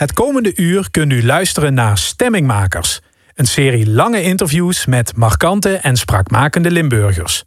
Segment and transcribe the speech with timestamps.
[0.00, 3.00] Het komende uur kunt u luisteren naar Stemmingmakers.
[3.34, 7.44] Een serie lange interviews met markante en spraakmakende Limburgers.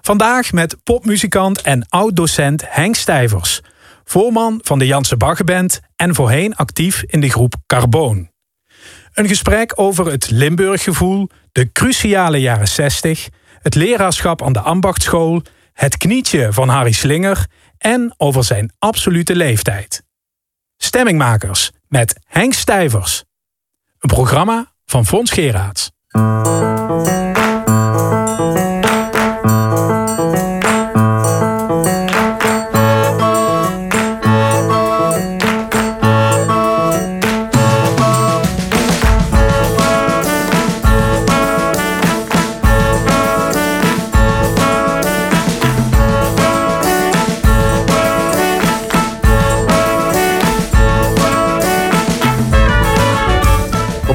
[0.00, 3.60] Vandaag met popmuzikant en oud-docent Henk Stijvers.
[4.04, 8.30] Voorman van de Janse Baggeband en voorheen actief in de groep Carboon.
[9.12, 15.42] Een gesprek over het Limburggevoel, de cruciale jaren 60, het leraarschap aan de ambachtschool,
[15.72, 17.46] het knietje van Harry Slinger
[17.78, 20.02] en over zijn absolute leeftijd.
[20.76, 23.24] Stemmingmakers met Henk Stijvers.
[23.98, 25.90] Een programma van Fons Geraerts.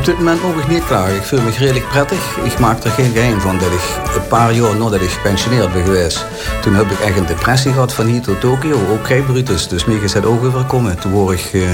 [0.10, 1.12] Dit moment nog niet klaar.
[1.12, 2.38] Ik voel me redelijk prettig.
[2.44, 5.84] Ik maak er geen geheim van dat ik een paar jaar nadat ik gepensioneerd ben
[5.84, 6.26] geweest...
[6.62, 8.88] toen heb ik echt een depressie gehad van hier tot Tokio.
[8.92, 9.68] Ook geen Brutus.
[9.68, 10.70] Dus mij is het ook.
[11.02, 11.70] Toen word ik uh,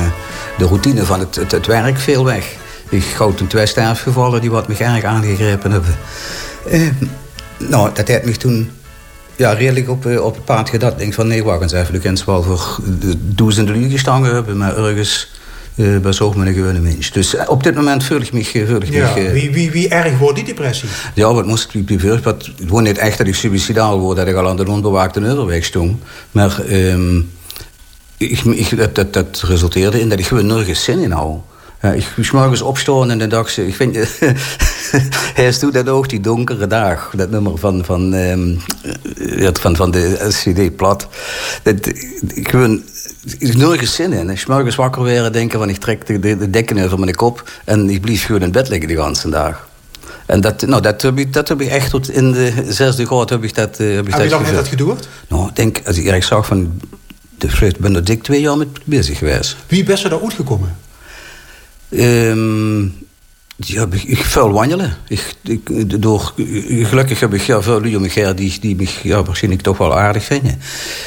[0.57, 2.55] de routine van het, het, werk veel weg.
[2.89, 5.95] Ik gauw toen twee sterfgevallen die wat me erg aangegrepen hebben.
[6.71, 6.89] Uh,
[7.57, 8.71] nou, dat heeft me toen
[9.35, 10.93] ja, redelijk op, uh, op het paard gedacht.
[10.93, 11.93] Ik denk van nee, wacht eens even.
[11.93, 12.77] De kent wel voor
[13.19, 15.31] duizenden uur gestangen hebben, maar ergens
[15.75, 17.11] uh, bij zo'n een gewone mens.
[17.11, 18.43] Dus op dit moment voel ik me...
[18.67, 20.89] Voel ik ja, me wie, wie, wie erg wordt die depressie?
[21.13, 22.19] Ja, wat moest ik privé?
[22.23, 25.65] Het woont niet echt dat ik suicidaal word, dat ik al aan de onbewaakte overweg
[25.65, 26.01] stond.
[26.31, 27.31] Maar um,
[28.17, 31.39] ik, ik, dat, dat, dat, resulteerde in dat ik gewoon nergens zin in hou.
[31.81, 33.75] Ja, ik moest morgens opstaan en dan dacht ik...
[33.75, 33.95] vind,
[35.35, 37.11] hij is toen dat ook, die donkere dag.
[37.15, 38.59] Dat nummer van, van, um,
[39.53, 41.07] van, van de CD plat.
[41.63, 41.87] Dat,
[42.33, 42.81] ik gewoon
[43.37, 44.29] ik nergens zin in.
[44.29, 47.51] Ik morgens wakker weer denken van ik trek de, de, de dekken over mijn kop...
[47.65, 49.67] en ik blijf gewoon in bed liggen de hele dag.
[50.25, 53.29] En dat, nou, dat, heb ik, dat heb ik echt tot in de zesde graad
[53.29, 55.07] heb ik dat uh, heb ik Heb je lang dat gedoerd?
[55.27, 56.81] Nou, ik denk, als ik erg zag van...
[57.59, 59.55] Ik ben er dik twee jaar mee bezig geweest.
[59.67, 60.77] Wie best er daar uitgekomen?
[61.89, 63.07] Um,
[63.55, 64.97] ja, ik veel wandelen.
[65.07, 66.33] Ik, ik, door,
[66.67, 69.97] gelukkig heb ik ja, veel lui om me die, die me ja, waarschijnlijk toch wel
[69.97, 70.59] aardig vinden.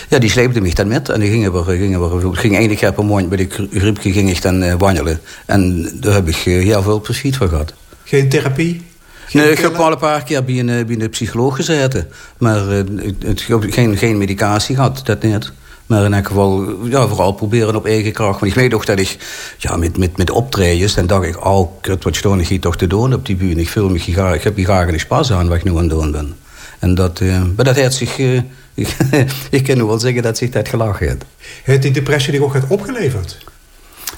[0.08, 2.92] Ja, die sleepten me dan met en die gingen we, gingen we, ging één keer
[2.92, 5.20] per maand bij de griepje ging ik dan uh, wandelen.
[5.46, 7.72] En daar heb ik uh, heel veel plezier van gehad.
[8.04, 8.82] Geen therapie?
[9.26, 12.08] Geen nee, ik heb al een paar keer bij een, bij een psycholoog gezeten.
[12.38, 12.82] Maar uh,
[13.18, 15.52] het, geen, geen medicatie gehad, dat niet.
[15.88, 18.40] Maar in elk geval, ja, vooral proberen op eigen kracht.
[18.40, 19.16] Want ik weet toch dat ik,
[19.58, 22.76] ja, met, met, met optredens, dan dacht ik, oh, kut, wat staan ik hier toch
[22.76, 23.60] te doen op die bühne.
[23.60, 23.98] Ik, voel me,
[24.34, 26.36] ik heb hier graag een spas aan wat ik nu aan het doen ben.
[26.78, 28.40] En dat, uh, maar dat heeft zich, uh,
[28.74, 28.96] ik,
[29.50, 31.24] ik kan nu wel zeggen dat zich dat gelachen heeft.
[31.64, 33.38] Heeft die depressie die ook opgeleverd?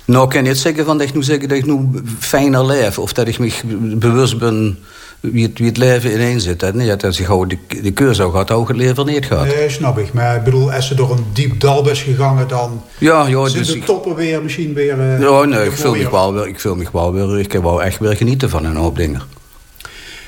[0.05, 1.89] Nou, ik kan niet zeggen van dat ik nu zeggen dat ik nu
[2.19, 2.99] fijner leef.
[2.99, 3.53] Of dat ik me
[3.97, 4.79] bewust ben
[5.21, 6.61] wie het, wie het leven ineen zit.
[6.61, 6.73] Hè?
[6.73, 9.47] Niet als je gewoon de, de keur zou gehad, ook het leven niet gehad.
[9.47, 10.13] Nee, snap ik.
[10.13, 13.67] Maar ik bedoel, als ze door een diep dal is gegaan, dan ja, ja, dus
[13.67, 14.99] de toppen weer misschien weer...
[14.99, 17.39] Uh, ja, nee, ik voel, me wel weer, ik voel me wel weer...
[17.39, 19.23] Ik heb wel echt weer genieten van een hoop dingen.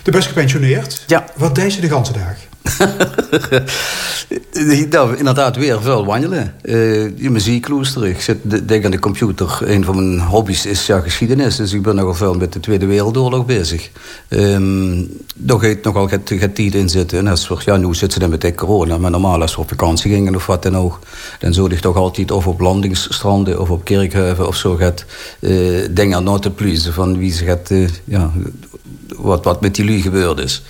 [0.03, 1.05] De best gepensioneerd.
[1.07, 1.25] Ja.
[1.37, 2.37] Wat deed ze de ganse dag?
[4.91, 6.55] nou, inderdaad, weer veel wandelen.
[6.63, 8.09] Uh, je muziek luisteren.
[8.09, 9.59] Ik zit denk aan de computer.
[9.65, 11.57] Een van mijn hobby's is ja, geschiedenis.
[11.57, 13.91] Dus ik ben nogal veel met de Tweede Wereldoorlog bezig.
[14.29, 17.19] Um, daar gaat nogal het, het tijd in zitten.
[17.19, 18.99] En als we, ja, nu zitten ze dan met corona.
[18.99, 20.99] Maar normaal als we op vakantie gingen of wat dan ook...
[21.39, 24.77] dan zou ik toch altijd of op landingsstranden of op kerkhuiven of zo...
[24.77, 25.05] gaat
[25.41, 27.71] uh, dingen aan te pluizen van wie ze gaat...
[27.71, 28.31] Uh, ja,
[29.17, 30.63] wat, wat met die lui gebeurd is.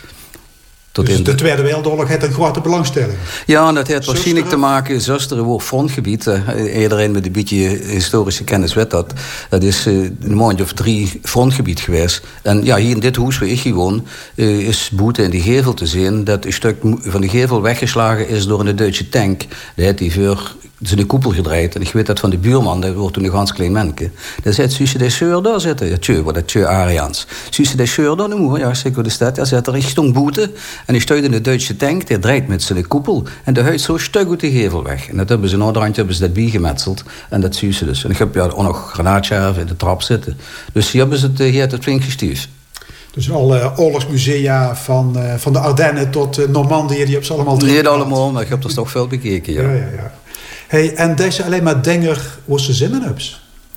[0.93, 3.19] Tot dus de, Tweede Wereldoorlog heeft een grote belangstelling.
[3.47, 5.01] Ja, en dat heeft waarschijnlijk te maken...
[5.01, 6.31] Zusteren wordt frontgebied.
[6.75, 9.13] Iedereen met een beetje historische kennis weet dat.
[9.49, 12.23] Dat is uh, een maandje of drie frontgebied geweest.
[12.43, 14.07] En ja, hier in dit huis waar ik gewoon...
[14.35, 16.25] Uh, is boete in die gevel te zien...
[16.25, 19.41] dat een stuk van de gevel weggeslagen is door een Duitse tank.
[19.41, 19.49] Dat
[19.85, 21.75] heeft die voor de koepel gedraaid.
[21.75, 24.11] En ik weet dat van de buurman, dat wordt toen een ganz klein manneke.
[24.43, 25.87] Daar zit Suze de Seur daar zitten.
[25.89, 27.27] Ja, tjö, wat dat tjö Arians.
[27.51, 29.35] Suze de Seur daar, nu, ja, zeker de stad.
[29.35, 30.51] Daar zit er richting boete.
[30.87, 33.25] En die stuit in de Duitse tank, die draait met zijn koepel.
[33.45, 35.09] En de huid zo stuk uit de gevel weg.
[35.09, 37.03] En dat hebben ze een randje hebben ze dat gemetseld.
[37.31, 38.05] En dat Suze dus.
[38.05, 40.37] En ik heb ja ook nog granaatjaven in de trap zitten.
[40.73, 42.49] Dus hier hebben ze het, hier het flink gestuurd.
[43.13, 47.87] Dus alle oorlogsmusea van, uh, van de Ardennen tot Normandië, die heb ze allemaal Niet
[47.87, 49.63] allemaal, maar ik heb er toch veel bekeken, ja.
[49.63, 50.13] ja, ja, ja.
[50.69, 53.17] Hey, en deze alleen maar denger was ze zinnen?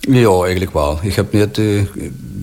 [0.07, 1.00] Ja, eigenlijk wel.
[1.02, 1.81] Ik heb net, uh,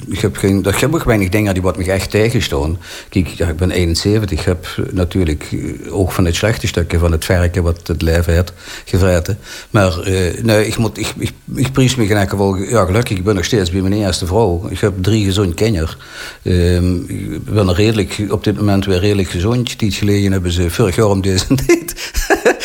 [0.06, 2.78] ik heb geen, er heb ook weinig dingen die wat me echt tegenstaan.
[3.10, 4.38] Ik ben 71.
[4.38, 5.48] Ik heb natuurlijk
[5.90, 8.52] ook van het slechte stukje van het werken wat het leven heeft
[8.84, 9.38] gevreten.
[9.70, 9.98] Maar
[10.42, 13.16] nee, ik, moet, ik, ik, ik prijs me geen wel ja, gelukkig.
[13.16, 14.66] Ik ben nog steeds bij mijn eerste vrouw.
[14.70, 15.96] Ik heb drie gezond kinderen.
[16.42, 19.78] Ehm, ik ben redelijk, op dit moment weer redelijk gezond.
[19.78, 22.10] Die geleden hebben ze vorig jaar om deze tijd.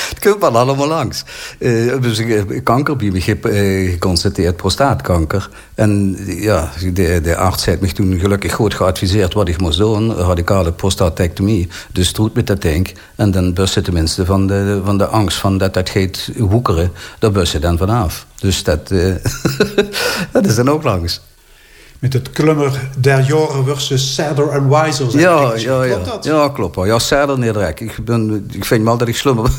[0.09, 1.23] Het komt wel allemaal langs.
[1.59, 5.49] Uh, ze kanker bij me geconstateerd, prostaatkanker.
[5.75, 10.15] En ja, de, arts heeft me toen gelukkig goed geadviseerd wat ik moest doen.
[10.15, 11.67] Radicale prostatectomie.
[11.91, 12.91] Dus troet met dat denk.
[13.15, 16.91] En dan bus je tenminste van de, van de angst van dat dat gaat woekeren.
[17.19, 18.25] Daar je dan vanaf.
[18.39, 18.87] Dus dat,
[20.31, 21.21] dat is dan ook langs
[21.99, 25.19] met het klummer der jaren versus Sadder en Wiser.
[25.19, 25.93] Ja, ja, ja.
[25.93, 26.25] Klopt dat?
[26.25, 26.85] Ja, klopt.
[26.85, 27.79] Ja, Sadder niet.
[27.81, 29.51] Ik, ben, ik vind wel dat ik slummer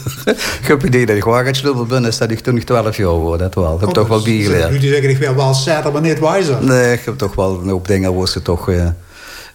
[0.60, 2.64] Ik heb het idee dat ik waar het slummer ben, is dat ik toen ik
[2.64, 3.38] 12 jaar word.
[3.38, 3.74] Dat wel.
[3.74, 4.70] Ik heb toch wel bijgeleerd.
[4.70, 6.64] Nu zeggen ik wel wel Sadder, maar niet Wiser.
[6.64, 8.68] Nee, ik heb toch wel een hoop dingen waar ze toch...
[8.68, 8.86] Uh,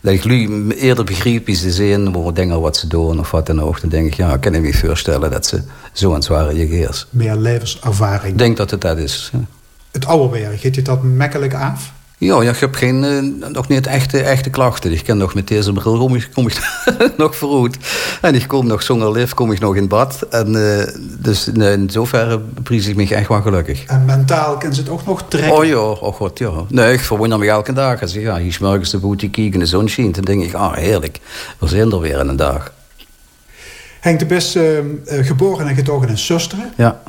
[0.01, 3.45] dat ik nu eerder begreep is de zin, over dingen wat ze doen of wat
[3.45, 3.81] dan ook.
[3.81, 5.61] Dan denk ik, ja, ik kan me voorstellen dat ze
[5.93, 7.07] zo een zware reageert.
[7.09, 8.31] Meer levenservaring.
[8.31, 9.29] Ik denk dat het dat is.
[9.33, 9.39] Ja.
[9.91, 11.91] Het oude werk, geeft je dat makkelijk af?
[12.17, 14.91] Ja, ja, ik heb geen, uh, nog niet echte, echte klachten.
[14.91, 16.57] Ik ken nog met deze bril kom ik, kom ik
[17.17, 17.77] nog verroet.
[18.21, 20.21] En ik kom nog zonder lift, kom ik nog in bad.
[20.29, 20.83] En, uh,
[21.19, 23.83] dus in zoverre prijs ik me echt wel gelukkig.
[23.85, 25.57] En mentaal kan ze het ook nog trekken?
[25.57, 26.51] Oh ja, oh god, ja.
[26.69, 28.01] Nee, ik verwonder me elke dag.
[28.01, 30.73] Als ik, ja, hier morgens de boutique en de zon schijnt, dan denk ik, ah
[30.73, 31.19] heerlijk.
[31.59, 32.73] We zijn er weer in een dag.
[33.99, 36.73] Henk de Best, uh, geboren en getogen in Susteren.
[36.77, 37.01] Ja.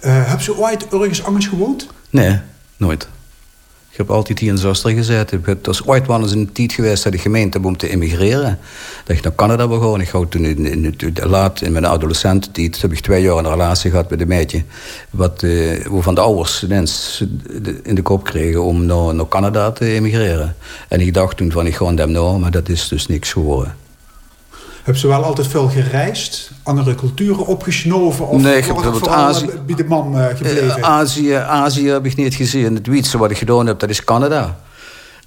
[0.00, 1.86] heb je ooit ergens anders gewoond?
[2.10, 2.38] Nee,
[2.76, 3.08] nooit.
[3.98, 5.42] Ik heb altijd hier in Zuster gezeten.
[5.44, 8.58] Het is ooit wel eens een tijd geweest dat de gemeente om te immigreren.
[9.04, 10.00] Dat ik naar Canada begon.
[10.00, 13.90] Ik toen in, in, in, laat in mijn adolescententijd heb ik twee jaar een relatie
[13.90, 14.62] gehad met een meisje.
[15.10, 17.24] Wat, uh, waarvan de ouders ineens
[17.82, 20.56] in de kop kregen om naar, naar Canada te emigreren.
[20.88, 23.87] En ik dacht toen van ik ga hem nou, maar dat is dus niks geworden.
[24.88, 26.50] Heb ze wel altijd veel gereisd?
[26.62, 28.28] Andere culturen opgesnoven?
[28.28, 29.50] Of nee, ik heb bijvoorbeeld Azië...
[29.66, 30.78] bij de man uh, gebleven?
[30.78, 32.74] Uh, Azië, Azië heb ik niet gezien.
[32.74, 34.58] Het wietste wat ik gedaan heb, dat is Canada.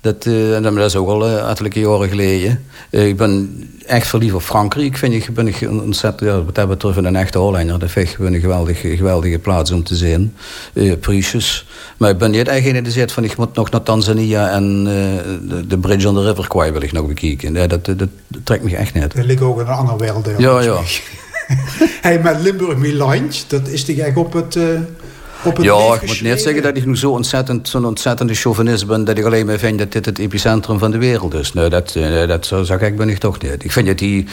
[0.01, 2.65] Dat, uh, dat is ook al uh, jaren geleden.
[2.89, 4.97] Uh, ik ben echt verliefd op Frankrijk.
[4.97, 7.79] Vind ik, ben ik ontzettend, ja, wat dat betreft een echte Hollander.
[7.79, 10.33] Dat vind ik een geweldige, geweldige plaats om te zien.
[10.73, 10.93] Uh,
[11.97, 14.83] Maar ik ben niet echt in de zet van ik moet nog naar Tanzania en
[14.83, 17.53] de, de, Bridge on the River Kwai wil ik nog bekijken.
[17.53, 18.09] Ja, dat, dat, dat,
[18.43, 19.15] trekt me echt niet.
[19.15, 20.29] Dat ligt ook in een andere wereld.
[20.37, 20.79] Ja, ja.
[22.01, 24.57] hey, met Limburg Milange, dat is toch echt op het
[25.61, 29.05] ja, ik moet niet zeggen dat ik nu zo ontzettend, zo'n ontzettende chauvinist ben...
[29.05, 31.53] dat ik alleen maar vind dat dit het epicentrum van de wereld is.
[31.53, 33.63] Nee, dat, eh, dat zo, zo gek ben ik toch niet.
[33.63, 34.23] Ik vind het hier,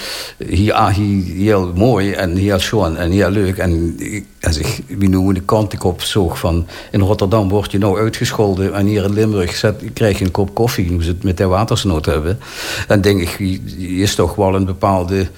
[0.46, 3.58] hier, ah, hier heel mooi en heel schoon en heel leuk.
[3.58, 3.96] En
[4.40, 6.66] als ik wie nu de kant ik op zoog van...
[6.90, 8.74] in Rotterdam word je nou uitgescholden...
[8.74, 10.88] en hier in Limburg zet, krijg je een kop koffie...
[10.88, 12.38] hoe ze het met de watersnood hebben.
[12.86, 13.38] Dan denk ik,
[13.78, 15.28] is toch wel een bepaalde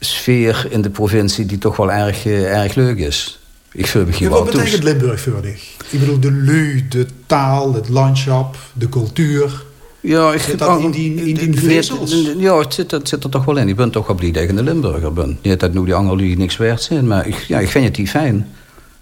[0.00, 1.46] sfeer in de provincie...
[1.46, 3.39] die toch wel erg, eh, erg leuk is.
[3.72, 5.76] Ik ja, wat betekent Limburg voor dich?
[5.90, 9.64] Ik bedoel, de lu, de taal, het landschap, de cultuur.
[10.00, 12.24] Ja, ik zit dat in die, in die vezels?
[12.36, 13.68] Ja, het zit, het zit er toch wel in.
[13.68, 15.38] Ik ben toch wel blij dat ik een Limburger ben.
[15.42, 17.98] Niet dat nu die andere lui niks waard zijn, maar ik, ja, ik vind het
[17.98, 18.48] niet fijn.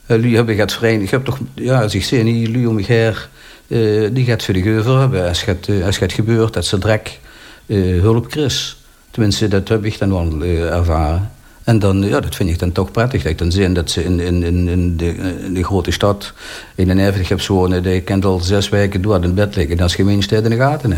[0.07, 1.03] Uh, lui heb ik het verenigd.
[1.03, 3.29] Ik heb toch, ja, als ik zie, die lui om me her,
[3.67, 5.29] uh, die gaat voor de geuver hebben.
[5.29, 7.19] Als het, uh, als het gebeurt, dat ze drek
[7.67, 8.83] hulp Chris.
[9.11, 11.31] Tenminste, dat heb ik dan wel ervaren.
[11.69, 13.23] En dan, ja, dat vind ik dan toch prettig.
[13.23, 16.33] Dat dan zie dat ze in, in, in, de, in de grote stad
[16.75, 17.83] in een erfelijk wonen...
[17.83, 19.77] die kent al zes weken door in bed liggen.
[19.77, 20.93] Dat is geen in de gaten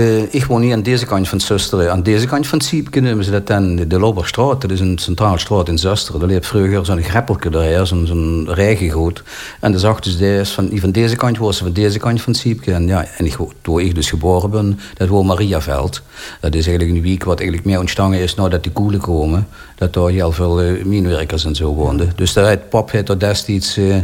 [0.00, 0.34] net.
[0.34, 1.92] ik woon hier aan deze kant van Zusteren.
[1.92, 4.60] Aan deze kant van Siepke noemen ze dat dan de Loberstraat.
[4.60, 6.20] Dat is een centraal straat in Zusteren.
[6.20, 9.22] Daar leeft vroeger zo'n greppelke daar, zo'n rijgegoed.
[9.60, 12.34] En dan zag dus deze, van, van deze kant was ze van deze kant van
[12.34, 12.72] Siepke.
[12.72, 16.02] En, ja, en ik, toen ik dus geboren ben, dat was Mariaveld.
[16.40, 19.48] Dat is eigenlijk een week wat eigenlijk meer ontstaan is nadat die koelen komen.
[19.74, 22.12] Dat daar heel veel uh, minwerkers en zo woonden.
[22.16, 23.96] Dus daar heeft pap heeft er destijds, uh,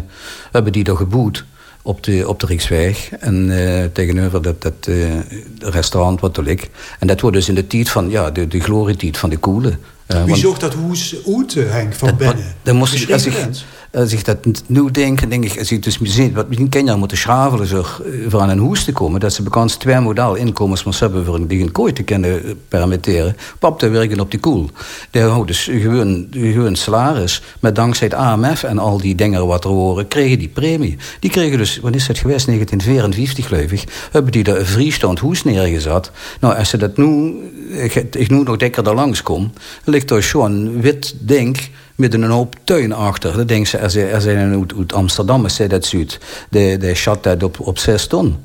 [0.50, 1.45] hebben die daar geboet
[1.87, 3.11] op de, op de Rijksweg.
[3.21, 5.14] En uh, tegenover dat, dat uh,
[5.59, 6.69] restaurant wat er ligt.
[6.99, 9.78] En dat wordt dus in de tijd van, ja, de, de glorietijd van de koelen.
[10.09, 12.55] Uh, Wie zocht dat hoes uit, Henk, van dat, binnen?
[12.62, 13.47] Dan moest ik, als ik,
[13.97, 17.19] als ik dat nu denk, denk ik, als ik dus misschien, wat misschien Kenia moeten
[17.19, 21.00] schravelen voor, voor aan een hoes te komen, dat ze bekend twee model inkomens moest
[21.00, 24.71] hebben voor een kooi te kunnen permitteren, pap te werken op die koel.
[25.11, 29.65] Die houdt dus gewoon, gewoon salaris, maar dankzij het AMF en al die dingen wat
[29.65, 30.97] er horen, kregen die premie.
[31.21, 35.19] Die kregen dus, wat is het geweest, 1954 geloof ik, hebben die daar een vrijstand
[35.19, 36.11] hoes neergezet.
[36.41, 37.35] Nou, als ze dat nu,
[37.71, 39.53] ik, ik nu nog dikker daar langskom,
[39.85, 41.59] ligt er zo'n wit ding
[41.97, 43.37] met een hoop tuin achter.
[43.37, 46.19] Dat denk ze, er zijn, er zijn uit, Amsterdam, zei dat zuid,
[46.50, 48.37] de, de schat dat op, op zes ton.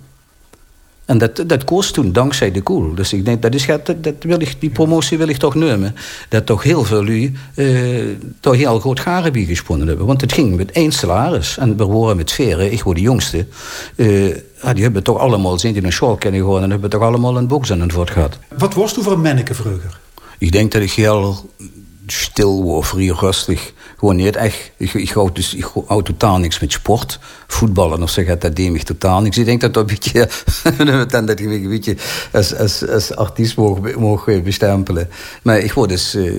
[1.05, 2.96] En dat, dat kost toen dankzij de koel.
[2.96, 5.96] Dus ik denk, dat is, dat, dat wil ik, die promotie wil ik toch nemen.
[6.29, 10.05] Dat toch heel veel u uh, toch heel groot garenbier gesponnen hebben.
[10.05, 11.58] Want het ging met één salaris.
[11.58, 13.46] En we horen met veren, ik word de jongste.
[13.96, 14.27] Uh,
[14.62, 16.63] ja, die hebben toch allemaal, zijn die een school kennen geworden...
[16.63, 18.38] en hebben toch allemaal een box aan het woord gehad.
[18.58, 20.00] Wat was toen voor een manneke vroeger?
[20.38, 21.50] Ik denk dat ik heel
[22.11, 23.73] stil word, vrij rustig.
[23.97, 24.71] Gewoon niet echt.
[24.77, 27.19] Ik, ik, hou, dus, ik hou totaal niks met sport.
[27.47, 29.37] Voetballen of zo gaat dat deed totaal niks.
[29.37, 30.29] Ik denk dat dat een beetje,
[31.25, 31.95] dat ik een beetje
[32.31, 33.57] als, als, als artiest
[33.97, 35.09] mogen bestempelen.
[35.43, 36.31] Maar ik word dus uh,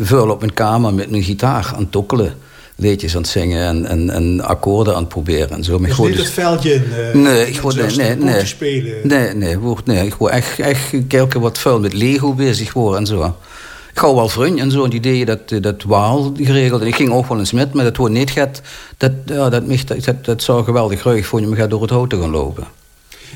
[0.00, 2.34] veel op mijn kamer met mijn gitaar aan het tokkelen
[2.82, 5.50] liedjes aan het zingen en, en, en akkoorden aan het proberen.
[5.50, 5.78] En zo.
[5.78, 8.94] Maar dus niet dus, het veldje in, uh, nee, ik word, nee, nee, nee, spelen?
[9.02, 13.00] Nee, nee, word, nee, ik word echt, echt kijken wat vuil met Lego bezig worden
[13.00, 13.36] en zo.
[13.92, 16.80] Ik hou wel vriend en zo, die ideeën dat, eh, dat Waal geregeld.
[16.80, 18.62] En ik ging ook wel eens met, maar dat wordt niet gaat.
[18.96, 21.90] Dat, ja, dat, dat, dat, dat zou geweldig ruig voor je me gaat door het
[21.90, 22.66] hout te gaan lopen.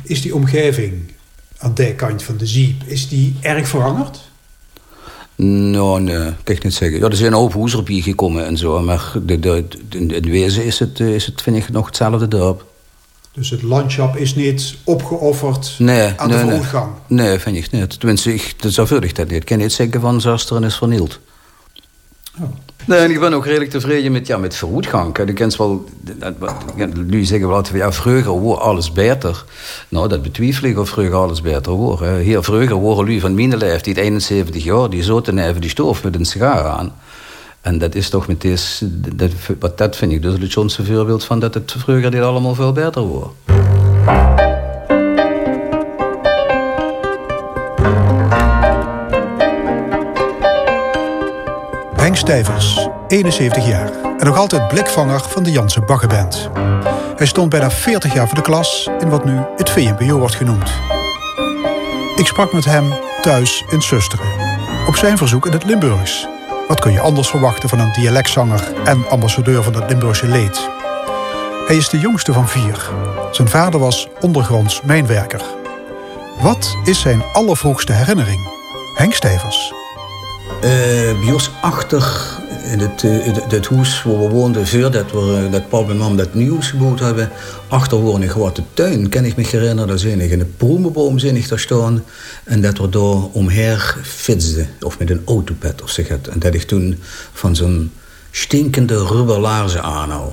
[0.02, 1.12] Is die omgeving
[1.58, 4.20] aan de kant van de Ziep, is die erg veranderd?
[5.36, 6.98] Nou, nee, kan ik niet zeggen.
[6.98, 8.80] Ja, er zijn een hoop hoezerbie gekomen en zo.
[8.80, 12.28] Maar de, de, in, in wezen is het, eh, is het, vind ik, nog hetzelfde
[12.28, 12.64] dorp.
[13.36, 16.92] Dus het landschap is niet opgeofferd nee, aan de vooruitgang?
[17.06, 18.00] Nee, nee, vind ik niet.
[18.00, 19.36] Tenminste, ik, dat zorgvuldig dat niet.
[19.36, 21.20] Ik kan niet zeggen van Zasteren is vernield.
[22.40, 22.48] Oh.
[22.86, 25.16] Nee, en ik ben ook redelijk tevreden met, ja, met vooruitgang.
[25.16, 25.84] Je kent wel,
[27.06, 29.44] nu zeggen we altijd, ja, vroeger wordt alles beter.
[29.88, 32.02] Nou, dat betwijfel ik of vroeger alles beter wordt.
[32.20, 36.02] Hier vroeger worden lui van mijn leeftijd, 71 jaar, die zo te even die stoof
[36.02, 36.92] met een sigaar aan.
[37.66, 38.46] En dat is toch met
[39.14, 39.30] dat,
[39.60, 42.72] wat dat vind ik dus het Johnse voorbeeld van dat het vroeger dit allemaal veel
[42.72, 43.34] beter wordt.
[51.96, 56.50] Henk Stijvers, 71 jaar en nog altijd blikvanger van de Janse Baggenband.
[57.16, 60.70] Hij stond bijna 40 jaar voor de klas in wat nu het VMBO wordt genoemd.
[62.16, 62.84] Ik sprak met hem
[63.22, 64.26] thuis in Susteren,
[64.86, 66.26] op zijn verzoek in het Limburgs
[66.68, 70.68] wat kun je anders verwachten van een dialectzanger en ambassadeur van het Limburgse leed?
[71.66, 72.90] Hij is de jongste van vier.
[73.30, 75.42] Zijn vader was ondergronds mijnwerker.
[76.40, 78.48] Wat is zijn allervroegste herinnering?
[78.94, 79.72] Henk Stevers.
[80.64, 82.35] Uh, biosachtig
[82.72, 86.16] in het, uh, het, huis waar we woonden, voordat we uh, dat papa en mam
[86.16, 87.30] dat nieuws gebouwd hebben,
[87.68, 89.86] achter woon een grote tuin, kan ik me herinneren.
[89.86, 92.04] Daar zijn in de proemenboom zijn ik daar staan.
[92.44, 96.28] En dat we door omher fietsten, of met een autopet of zeg het.
[96.28, 96.98] En dat ik toen
[97.32, 97.92] van zo'n
[98.30, 100.32] stinkende rubberlaarzen aanhou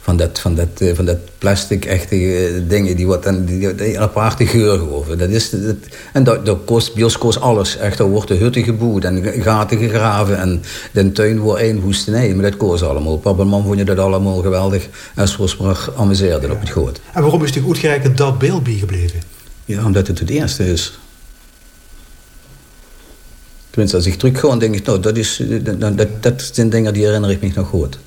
[0.00, 3.74] van dat, van dat, eh, van dat plastic echte eh, dingen die wat dan die,
[3.74, 5.18] die een aparte geur geven.
[5.18, 5.76] Dat is, dat,
[6.12, 7.76] en dat, dat kost bioscoos alles.
[7.76, 12.34] Echt, er wordt de hutten geboet en gaten gegraven en de tuin wordt één woestenij.
[12.34, 13.18] Maar dat kost allemaal.
[13.18, 17.00] Papa en mam vonden dat allemaal geweldig en was maar amuseerden op het goed.
[17.12, 19.20] En waarom is die goed gerekend dat beeld bijgebleven?
[19.64, 20.98] Ja, omdat het het eerste is.
[23.70, 26.92] Tenminste, als ik terug gewoon denk ik, nou, dat, is, dat, dat, dat zijn dingen
[26.92, 27.98] die herinner ik me nog goed.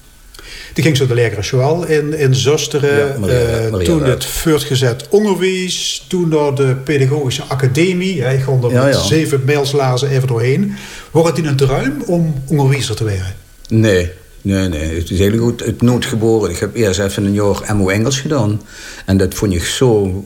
[0.73, 3.21] Die ging zo de Leger School in, in Zusteren.
[3.27, 6.05] Ja, uh, toen het voortgezet onderwijs.
[6.07, 8.21] Toen naar de pedagogische academie.
[8.21, 10.75] Hij ging er met zeven mijlslazen even doorheen.
[11.11, 13.35] Wordt het in een ruim om onderwijzer te worden?
[13.67, 14.11] Nee,
[14.43, 16.49] Nee, nee, het is heel goed het noodgeboren.
[16.49, 18.61] Ik heb eerst even een jaar MO Engels gedaan.
[19.05, 20.23] En dat vond ik zo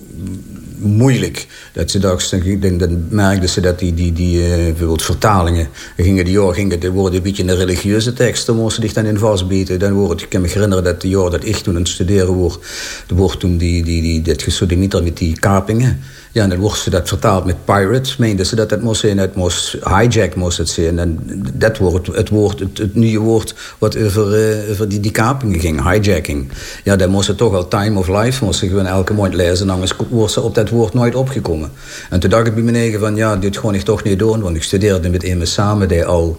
[0.78, 1.48] moeilijk.
[1.74, 5.68] Dat ze dachten, dan, dan merkten ze dat die, die, die uh, bijvoorbeeld vertalingen...
[5.98, 8.46] gingen die jaar gingen, de worden een beetje een religieuze tekst...
[8.46, 9.80] dan moesten zich dan in vastbieten.
[9.80, 12.34] Dan wordt, ik kan me herinneren dat de jaar dat ik toen aan het studeren
[12.34, 12.66] word...
[13.08, 16.00] er wordt toen die, die, die, dat gesodemieter met die kapingen...
[16.32, 18.18] Ja, en dan wordt ze dat vertaald met pirates.
[18.18, 21.00] Meenden ze dat het moest zijn, het moest hijack moest het zijn.
[21.00, 21.20] En
[21.54, 26.52] dat wordt het, woord, het, nieuwe woord wat over, uh, die, die kapingen ging, hijacking.
[26.84, 29.68] Ja, dan moest ze toch al time of life, moest gewoon elke maand lezen.
[29.68, 31.72] En anders wordt ze op dat woord nooit opgekomen.
[32.10, 34.42] En toen dacht ik bij mijn eigen van, ja, dit gewoon ik toch niet doen.
[34.42, 36.38] Want ik studeerde met iemand samen die al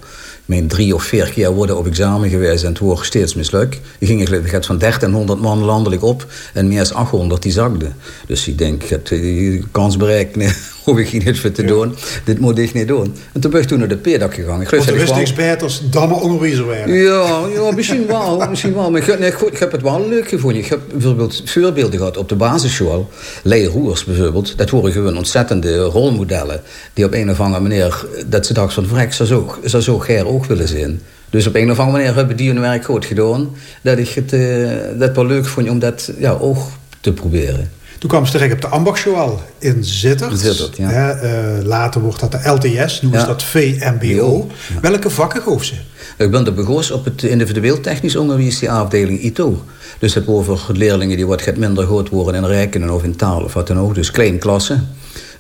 [0.49, 3.81] mijn drie of vier keer worden op examen geweest en het wordt steeds mislukt.
[3.99, 7.97] Die ging ik van 1300 man landelijk op en meer dan 800 die zakten.
[8.26, 10.37] Dus ik denk, ik heb de kans bereikt
[10.88, 11.95] hoef ik niet voor te doen.
[12.25, 13.14] Dit moet ik niet doen.
[13.33, 14.61] En toen ben ik toen naar de pedak gegaan.
[14.61, 16.95] Ik wist niks beters dan maar onderwijzer werden.
[16.95, 18.43] Ja, ja misschien wel.
[18.50, 18.90] misschien wel.
[18.90, 20.59] Maar ik, nee, goed, ik heb het wel leuk gevonden.
[20.59, 23.09] Ik heb bijvoorbeeld voorbeelden gehad op de basisschool.
[23.43, 24.59] Lee Roers bijvoorbeeld.
[24.59, 26.61] Dat waren gewoon ontzettende rolmodellen.
[26.93, 28.07] Die op een of andere manier...
[28.26, 31.00] Dat ze dachten van, vrek, zo, zou zo Ger ook willen zijn.
[31.30, 33.50] Dus op een of andere manier hebben die hun werk goed gedaan.
[33.83, 36.59] Dat ik het uh, dat wel leuk vond om dat ja, ook
[37.00, 37.71] te proberen.
[37.99, 40.38] Toen kwam ze terecht op de Ambachtschool in Zittert.
[40.38, 41.23] Zittert ja.
[41.23, 44.47] uh, later wordt dat de LTS, nu is dat VMBO.
[44.80, 45.75] Welke vakken goof ze?
[46.18, 49.62] Ik ben de begonnen op het individueel technisch onderwijs, die afdeling ITO.
[49.99, 53.54] Dus het over leerlingen die wat minder goed worden in rekenen of in taal of
[53.54, 53.95] wat dan ook.
[53.95, 54.88] Dus klein klassen.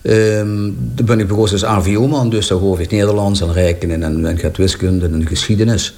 [0.02, 4.26] Um, dan ben ik begonnen als AVO-man, dus daar hoor ik Nederlands en rekenen en,
[4.26, 5.94] en gaat wiskunde en geschiedenis.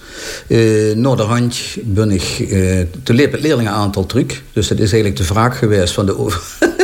[0.47, 1.49] Uh, naar de
[1.85, 4.43] ben ik uh, te leerlingen aantal truc.
[4.53, 6.43] Dus dat is eigenlijk de vraag geweest van de over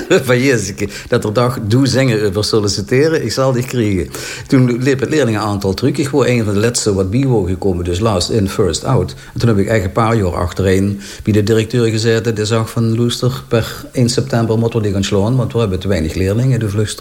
[0.28, 0.72] van Jezus,
[1.08, 4.08] dat er dacht, doe zingen over solliciteren, ik zal die krijgen.
[4.46, 5.96] Toen liep het leerlingen aantal terug.
[5.96, 9.14] Ik was een van de laatste wat bio gekomen, dus last in, first out.
[9.34, 12.70] En toen heb ik eigenlijk een paar jaar achtereen bij de directeur gezeten, die zag
[12.70, 16.60] van Loester, per 1 september moeten we die gaan want we hebben te weinig leerlingen,
[16.60, 16.96] de vlucht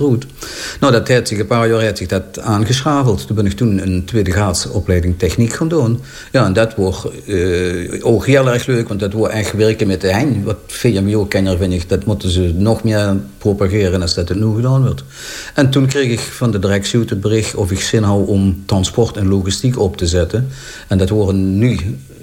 [0.79, 3.27] Nou, dat heeft zich een paar jaar heeft zich dat aangeschaveld.
[3.27, 5.99] Toen ben ik toen een tweede graadsopleiding techniek gaan doen.
[6.31, 10.01] Ja, en dat wordt uh, ook heel erg leuk, want dat wordt echt werken met
[10.01, 10.43] de hang.
[10.43, 14.81] Wat VMBO-kenner vind ik, dat moeten ze nog meer propageren als dat het nu gedaan
[14.81, 15.03] wordt.
[15.53, 19.17] En toen kreeg ik van de directie het bericht of ik zin hou om transport
[19.17, 20.47] en logistiek op te zetten.
[20.87, 21.79] En dat worden nu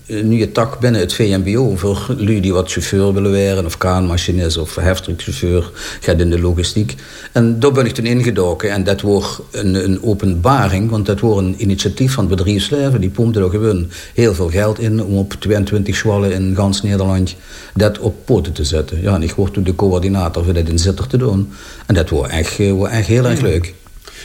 [0.07, 4.59] een nieuwe tak binnen het VMBO voor jullie die wat chauffeur willen werden, of kraanmachinist
[4.59, 5.71] of heftruckchauffeur,
[6.01, 6.95] gaat in de logistiek.
[7.33, 11.55] En ben ik toen ingedoken en dat wordt een, een openbaring, want dat wordt een
[11.59, 13.01] initiatief van het bedrijfsleven.
[13.01, 17.37] Die pompte er gewoon heel veel geld in om op 22 scholen in gans Nederland
[17.75, 19.03] dat op poten te zetten.
[19.03, 21.53] Ja, en ik word toen de coördinator voor dat in Zitter te doen.
[21.87, 23.75] En dat wordt echt, eh, wordt echt heel erg leuk.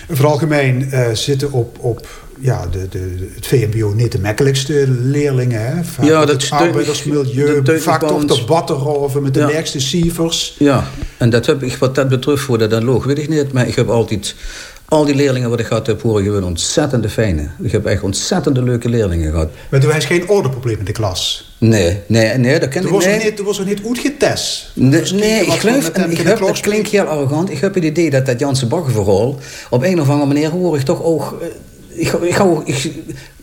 [0.09, 2.07] Voor algemeen uh, zitten op, op
[2.39, 5.61] ja, de, de, het VMBO niet de makkelijkste leerlingen.
[5.61, 6.05] Hè?
[6.05, 9.47] ja, dat het arbeidersmilieu, dat vaak toch debatten over met de ja.
[9.47, 10.55] nergste cijfers.
[10.59, 13.51] Ja, en dat heb ik wat dat betreft voor dat loog, weet ik niet.
[13.51, 14.35] Maar ik heb altijd
[14.89, 17.47] al die leerlingen wat ik gehad heb, horen gewoon ontzettende fijne.
[17.61, 19.49] Ik heb echt ontzettende leuke leerlingen gehad.
[19.69, 21.51] Maar toen was geen ordeprobleem in de klas?
[21.57, 23.23] Nee, nee, nee, dat ken ik was nee.
[23.23, 23.35] niet.
[23.35, 24.71] Toen was er niet goed getest?
[24.73, 28.09] Nee, nee ik geloof, en ik heb, dat klinkt heel arrogant, ik heb het idee
[28.09, 29.39] dat dat Janse Bagger vooral...
[29.69, 31.37] op een of andere manier hoor ik toch ook...
[31.97, 32.93] Eh, ik, ik,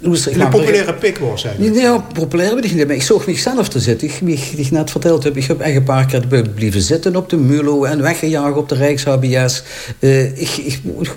[0.04, 1.76] ik, ik, een populaire pik was eigenlijk.
[1.76, 2.86] Ja, populair weet ik niet.
[2.86, 4.08] Maar ik zocht mezelf te zitten.
[4.08, 7.36] Ik, ik, net verteld heb, ik heb echt een paar keer blijven zitten op de
[7.36, 9.62] MULO en weggejaagd op de Rijks-HBS.
[9.98, 11.16] Uh, eh, ik, ik, ik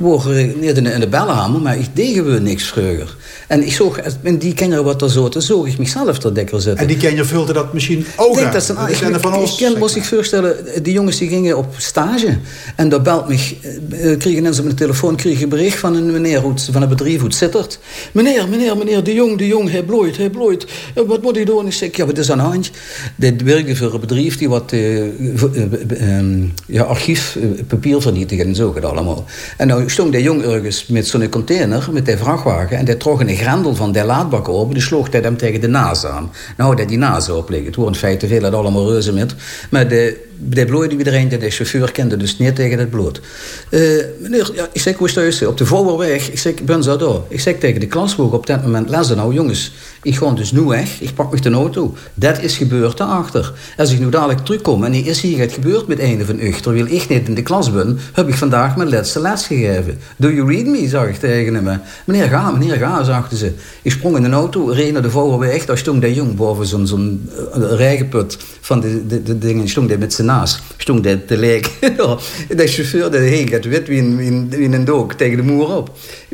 [0.56, 3.16] niet in de, in de bellenhamer, maar ik deed gewoon niks vroeger.
[3.48, 3.80] En ik
[4.24, 6.82] en die kinderen wat er zo, zoog ik mezelf te dikker zitten.
[6.82, 9.96] En die kinderen vulden dat misschien ook denk dat een, ik, van ons, ik moest
[9.96, 12.38] ik voorstellen, die jongens die gingen op stage.
[12.76, 16.12] En daar belt me, uh, kregen mensen op de telefoon kregen een bericht van een
[16.12, 17.80] meneer van een bedrijf hoe het zittert.
[18.12, 20.66] Meneer, meneer, meneer de Jong, de Jong, hij bloeit, hij bloeit.
[20.94, 21.66] Wat moet hij doen?
[21.66, 22.72] Ik zeg, ja, wat is aan de hand?
[23.16, 27.38] Dit werkte voor een bedrijf die wat uh, uh, ja, archief,
[27.68, 29.26] papier en zo gaat allemaal.
[29.58, 33.20] En nou stond de Jong ergens met zo'n container, met die vrachtwagen, en die trok
[33.20, 36.32] een grendel van de laadbak open, die sloeg hij hem tegen de naas aan.
[36.58, 37.68] Nou, dat die naas opleggen.
[37.68, 39.36] Het wordt in feite veel allemaal reuze met.
[39.70, 43.22] De de bloeide iedereen, de chauffeur kende dus niet tegen het bloed.
[43.70, 45.46] Uh, meneer, ja, ik zeg, hoe is?
[45.46, 46.32] Op de voorweg.
[46.32, 47.26] Ik zeg, ben zo door.
[47.28, 49.72] Ik zeg tegen de klasboek op dat moment, lezen nou jongens,
[50.02, 51.96] ik ga dus nu weg, ik pak me de auto.
[52.14, 53.54] Dat is gebeurd daarachter.
[53.78, 56.52] Als ik nu dadelijk terugkom en er is hier het gebeurd met een van u,
[56.52, 59.98] terwijl ik niet in de klas ben, heb ik vandaag mijn laatste les gegeven.
[60.18, 61.82] Do you read me, zag ik tegen hem.
[62.06, 63.54] Meneer, ga, meneer, ga, zachten ze.
[63.82, 66.88] Ik sprong in de auto, reed naar de voorweg, daar stond de jong boven zo'n
[66.88, 70.62] zo'n uh, rijgenput van de, de, dingen, stond met zijn naast.
[70.78, 71.72] Stond hij te lijken.
[72.58, 75.92] de chauffeur, de heen gaat wit wie een, een dook tegen de moer op.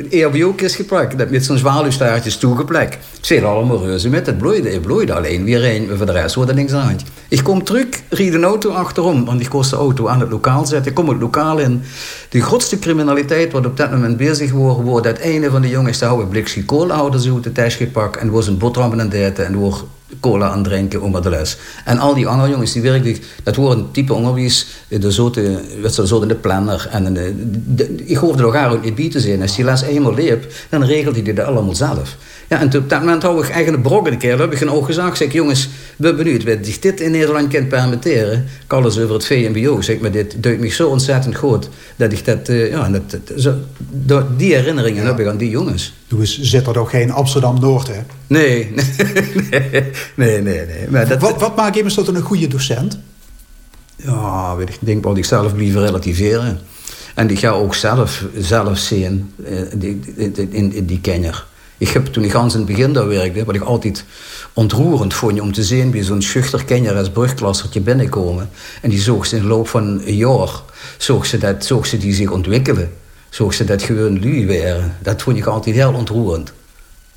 [0.10, 2.94] EHBO is gepakt, dat met zo'n zwaluwstaartjes toegeplakt.
[2.94, 6.36] Ik zei allemaal reuze met, het bloeide, het bloeide alleen weer een, voor de rest
[6.36, 7.00] wordt er niks aan.
[7.28, 10.66] Ik kom terug, ried een auto achterom, want ik kost de auto aan het lokaal
[10.66, 10.88] zetten.
[10.88, 11.82] Ik kom het lokaal in.
[12.30, 15.98] De grootste criminaliteit wat op dat moment bezig wordt, wordt dat ene van de jongens,
[15.98, 19.56] de oude blikje koolhouders uit de tas gepakt en was een boterham en eten en
[19.56, 19.84] wordt
[20.20, 21.58] cola aan drinken om de les.
[21.86, 26.22] En al die andere jongens die werkelijk, dat waren type onderwijs, de zote, wat zo
[26.22, 26.88] in de planner.
[26.92, 27.34] En de,
[27.76, 29.42] de, ik hoefde elkaar ook niet bij te zijn.
[29.42, 32.18] Als die les eenmaal leep, dan regelde hij dat allemaal zelf.
[32.54, 34.40] Ja, en op dat moment had ik eigenlijk brokken keer.
[34.40, 35.18] heb ik een oog gezegd.
[35.18, 36.44] Zeg jongens, we benieuwd.
[36.44, 38.46] Wat zich dit in Nederland kan permitteren.
[38.64, 39.82] Ik alles over het VMBO.
[39.82, 41.70] Zeg maar, dit duidt me zo ontzettend goed.
[41.96, 43.54] Dat ik dat, uh, ja, dat, zo,
[44.38, 45.94] die herinneringen heb ik aan die jongens.
[46.08, 48.00] Dus zit er toch geen Amsterdam-Noord, hè?
[48.28, 48.72] Nee,
[49.52, 49.84] nee,
[50.16, 50.90] nee, nee.
[50.90, 53.00] Maar dat, wat, wat maakt iemand tot een goede docent?
[53.96, 56.60] Ja, weet ik, denk wel, ik zelf blijven relativeren.
[57.16, 60.00] En die ga ook zelf, zelf zien uh, die,
[60.50, 61.46] in, in die kenner.
[61.78, 64.06] Ik heb toen ik in het begin daar werkte, wat ik altijd
[64.54, 68.50] ontroerend vond om te zien wie zo'n schuchter kenner als brugklassertje binnenkomen.
[68.82, 70.50] En die zoog ze in de loop van een jaar,
[70.98, 72.92] zoog ze, dat, zoog ze die zich ontwikkelen.
[73.30, 74.96] Zoog ze dat gewoon lui waren.
[75.02, 76.54] Dat vond ik altijd heel ontroerend.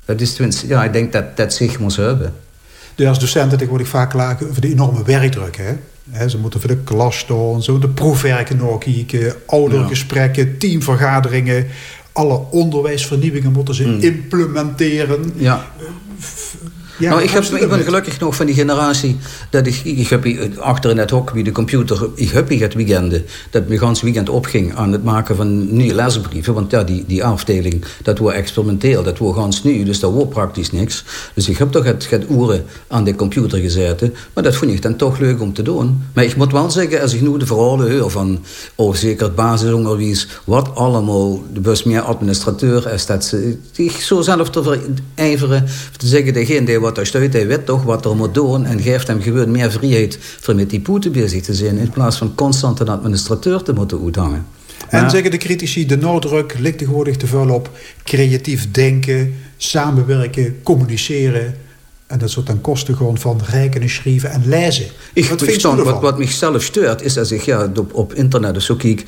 [0.05, 2.33] Dat is tenminste, ja, ik denk dat dat zich moest hebben.
[2.97, 5.57] Dus als docenten word ik vaak klagen over de enorme werkdruk.
[5.57, 6.29] Hè?
[6.29, 11.67] ze moeten voor de klas staan, zo de proefwerken nog kijken, oudergesprekken, teamvergaderingen
[12.17, 13.99] alle onderwijsvernieuwingen moeten ze hmm.
[13.99, 15.33] implementeren.
[15.35, 15.65] Ja.
[16.99, 19.17] Ja, nou, ik, heb, ik ben gelukkig nog van die generatie
[19.49, 20.27] dat ik, ik heb
[20.59, 24.29] achter in het hok bij de computer, ik heb het weekenden, dat me gans weekend
[24.29, 26.53] opging aan het maken van nieuwe lesbrieven.
[26.53, 30.27] Want ja, die, die afdeling, dat was experimenteel, dat was gans nieuw, dus dat was
[30.29, 31.03] praktisch niks.
[31.33, 34.81] Dus ik heb toch het, het oeren aan de computer gezeten, maar dat vond ik
[34.81, 36.03] dan toch leuk om te doen.
[36.13, 38.43] Maar ik moet wel zeggen, als ik nu de verhalen hoor van,
[38.75, 44.21] oh zeker het basisonderwijs, wat allemaal, de bus meer administrateur is, dat ze zich zo
[44.21, 45.65] zelf te verijveren,
[45.97, 49.51] te zeggen, degene wat hij weet toch wat er moet doen en geeft hem gewoon
[49.51, 53.63] meer vrijheid voor met die poeten bezig te zijn in plaats van constant een administrateur
[53.63, 54.45] te moeten uithangen.
[54.89, 57.69] En zeggen de critici, de noodruk ligt tegenwoordig te veel op
[58.03, 61.55] creatief denken, samenwerken, communiceren.
[62.07, 64.85] En dat soort ten koste gewoon van rekenen, schrijven en lezen.
[65.13, 65.41] Ik wat,
[65.75, 69.03] wat, wat mij zelf steurt, is als ik ja, op, op internet dus zo kijk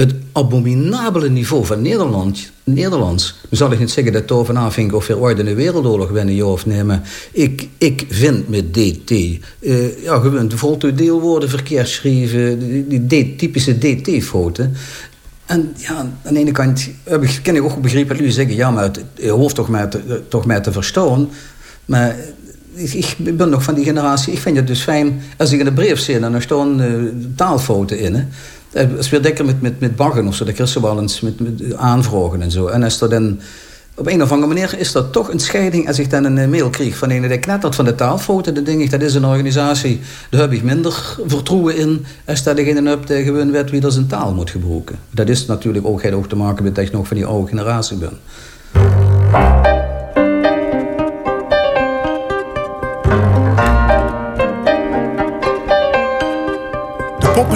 [0.00, 3.40] het abominabele niveau van Nederland, Nederlands.
[3.50, 6.66] Zal ik niet zeggen dat Toven aanving of we ooit een wereldoorlog winnen, ja of
[6.66, 6.84] nee.
[6.84, 12.58] Maar ik, ik vind met DT, uh, ja, gewoon de voltooid deelwoorden verkeerd schrijven,
[12.88, 14.72] die, die typische DT-fouten.
[15.46, 18.54] En ja, aan de ene kant heb ik, ken ik ook begrepen dat jullie zeggen...
[18.54, 21.28] ja, maar het, je hoeft toch mij, te, toch mij te verstaan.
[21.84, 22.16] Maar
[22.74, 24.32] ik, ik, ben nog van die generatie.
[24.32, 26.18] Ik vind het dus fijn als ik in de brief zie...
[26.18, 27.02] en er staan uh,
[27.36, 28.14] taalfouten in.
[28.14, 28.24] Hè.
[28.72, 30.44] Het is weer dikker met, met, met baggen of zo.
[30.44, 31.34] Dat wel eens met,
[31.76, 32.66] aanvragen en zo.
[32.66, 33.40] En als er dan...
[33.94, 35.88] Op een of andere manier is dat toch een scheiding.
[35.88, 38.52] Als ik dan een eh, mail kreeg van een die knettert van de taalfoto...
[38.52, 40.00] dan denk dat is een organisatie...
[40.30, 42.04] daar heb ik minder vertrouwen in...
[42.24, 44.98] als dat degene hebt die gewoon weet wie dat zijn taal moet gebruiken.
[45.10, 47.96] Dat is natuurlijk ook, ook te maken met dat ik nog van die oude generatie
[47.96, 48.18] ben.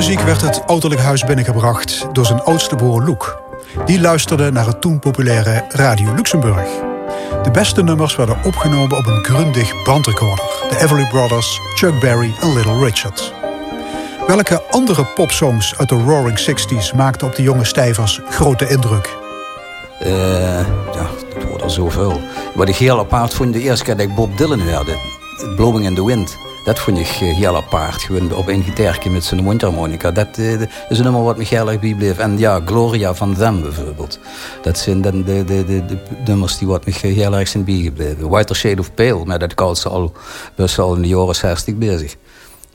[0.04, 3.42] Popmuziek werd het ouderlijk huis binnengebracht door zijn oudste broer Loek.
[3.84, 6.68] Die luisterde naar het toen populaire Radio Luxemburg.
[7.42, 10.44] De beste nummers werden opgenomen op een grundig bandrecorder.
[10.68, 13.32] De Everly Brothers, Chuck Berry en Little Richard.
[14.26, 19.16] Welke andere popsongs uit de Roaring Sixties maakten op de jonge stijvers grote indruk?
[20.02, 20.10] Uh,
[20.94, 22.20] ja, het wordt er zoveel.
[22.54, 24.98] Wat ik heel apart vond de eerste keer dat ik Bob Dylan hoorde.
[25.56, 26.36] Blowing in the Wind.
[26.64, 28.02] Dat vond ik eh, heel apart.
[28.02, 28.64] Gewoon op een
[29.10, 30.10] met zijn mondharmonica.
[30.10, 32.18] Dat eh, is een nummer wat me heel erg bijbleef.
[32.18, 34.18] En ja, Gloria van Them bijvoorbeeld.
[34.62, 38.28] Dat zijn de, de, de, de, nummers die wat me heel erg zijn bijgebleven.
[38.28, 40.12] Whiter Shade of Pale, maar dat koudt ze al
[40.54, 42.16] best wel in de jaren 60 bezig.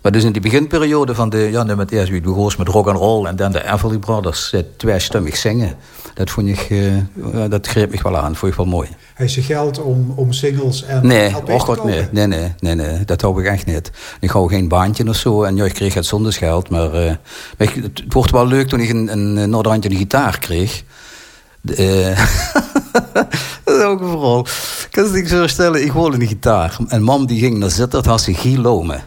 [0.01, 2.97] Maar dus in die beginperiode van de, ja, met eerst wie begon met rock and
[2.97, 5.75] roll en dan de Everly Brothers, tweestummig zingen.
[6.13, 6.93] Dat vond ik, uh,
[7.49, 8.89] dat greep me wel aan, vond ik wel mooi.
[9.13, 13.05] Heeft ze geld om, om singles en nee, oh God, nee, nee, nee, nee, nee,
[13.05, 13.91] dat hou ik echt niet.
[14.19, 17.13] Ik hou geen baantje of zo en ja, ik kreeg het zonder geld, maar, uh,
[17.57, 20.83] maar het wordt wel leuk toen ik een, een Noordrandje een gitaar kreeg.
[21.62, 22.17] Uh,
[23.63, 24.39] dat is ook vooral.
[24.39, 26.77] Ik kan je zo stellen, ik hoorde een gitaar.
[26.88, 28.99] En mam die ging naar zitten, had ze Gielome.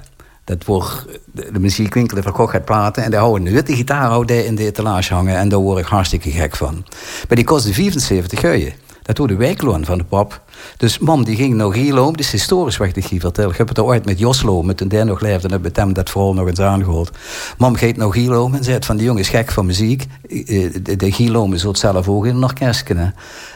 [0.44, 3.02] Dat wordt de, muziekwinkel verkocht het platen.
[3.02, 5.36] En daar houden een witte gitaar in de etalage hangen.
[5.36, 6.84] En daar word ik hartstikke gek van.
[7.28, 8.72] Maar die kostte 75 geuien.
[9.02, 10.42] Dat was de wijkloon van de pap.
[10.76, 12.12] Dus mam die ging nog lopen.
[12.12, 13.50] Dat is historisch wat ik hier vertel.
[13.50, 15.48] Ik heb het er ooit met Joslo, met een der nog leefde.
[15.48, 17.10] En heb ik hem dat vooral nog eens aangehoord.
[17.58, 20.06] Mam gaat nog lopen en zei van die jongen is gek van muziek.
[20.28, 22.90] Eh, de, de Gilo is het zelf ook in een orkest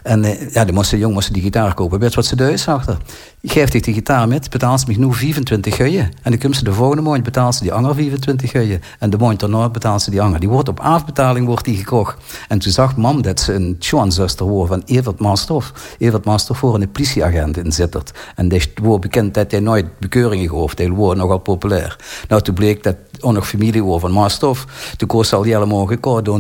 [0.02, 1.98] En uh, ja, die moesten, jong moesten die gitaar kopen.
[1.98, 2.96] Weet je wat ze thuis achter?
[3.42, 6.10] Geeft ik die gitaar met, betaalt ze me nu 25 guien.
[6.22, 8.82] En dan komt ze de volgende maand, betaalt ze die anger 24 guien.
[8.98, 10.40] En de maand daarna betaalt ze die anger.
[10.40, 12.16] Die wordt op afbetaling wordt die gekocht.
[12.48, 15.72] En toen zag mam dat ze een schoonzuster was van Evert Masterhof.
[15.98, 18.12] Evert Masterhof voor een politieagent in Zittert.
[18.34, 20.74] En die was bekend dat hij nooit bekeuringen gaf.
[20.74, 21.96] Die was nogal populair.
[22.28, 24.66] Nou, toen bleek dat ook nog familie was van Maastof.
[24.96, 25.88] Toen koos al helemaal.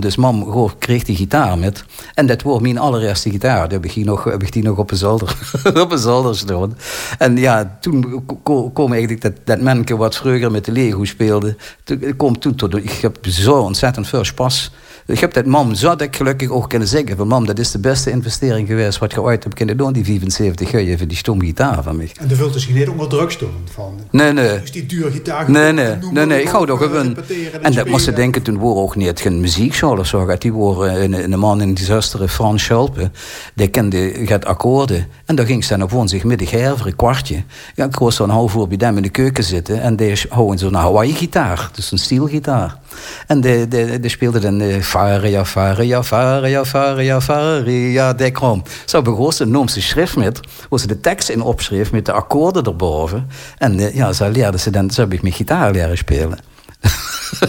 [0.00, 1.84] Dus mam kreeg die gitaar met.
[2.14, 3.68] En dat was mijn allereerste gitaar.
[3.68, 5.36] Die heb ik, nog, heb ik die nog op een zolder,
[5.82, 6.76] op een zolder staan.
[7.18, 8.24] En ja, toen
[8.72, 11.56] kwam eigenlijk dat, dat wat vroeger met de Lego speelde.
[11.84, 14.70] Toen, kom toen tot, ik heb zo ontzettend veel spas
[15.06, 17.70] ik heb dat mam zo dat ik gelukkig ook kunnen zeggen van mam, dat is
[17.70, 21.16] de beste investering geweest wat je ooit hebt kunnen doen, die 75 je voor die
[21.16, 22.10] stom gitaar van mij.
[22.20, 24.00] En de vult dus niet onder druk staan van.
[24.10, 24.60] Nee, nee.
[24.60, 25.50] Dus die duur gitaar.
[25.50, 27.16] Nee, nee, nee, nee, ik hou toch gewoon.
[27.62, 31.02] En, dat moest ze denken toen we ook niet geen muziekschool of zo Die waren
[31.02, 33.10] een, een man in die zuster Frans Schalpe,
[33.54, 35.06] die kende het akkoorden.
[35.24, 37.42] En daar ging ze dan op zich middag een kwartje.
[37.74, 40.58] Ja, ik was zo'n half uur bij hem in de keuken zitten en die houden
[40.58, 42.78] zo'n Hawaii gitaar, dus een stielgitaar.
[43.26, 48.62] En die, die, die speelde dan Faria, Faria, Faria, Faria, Faria, Dekrom.
[48.84, 52.12] Zo begon ze, noem ze schrift met, waar ze de tekst in opschreef met de
[52.12, 53.28] akkoorden erboven.
[53.58, 56.38] En uh, ja, zo leerde ze dan, zo heb ik met gitaar leren spelen.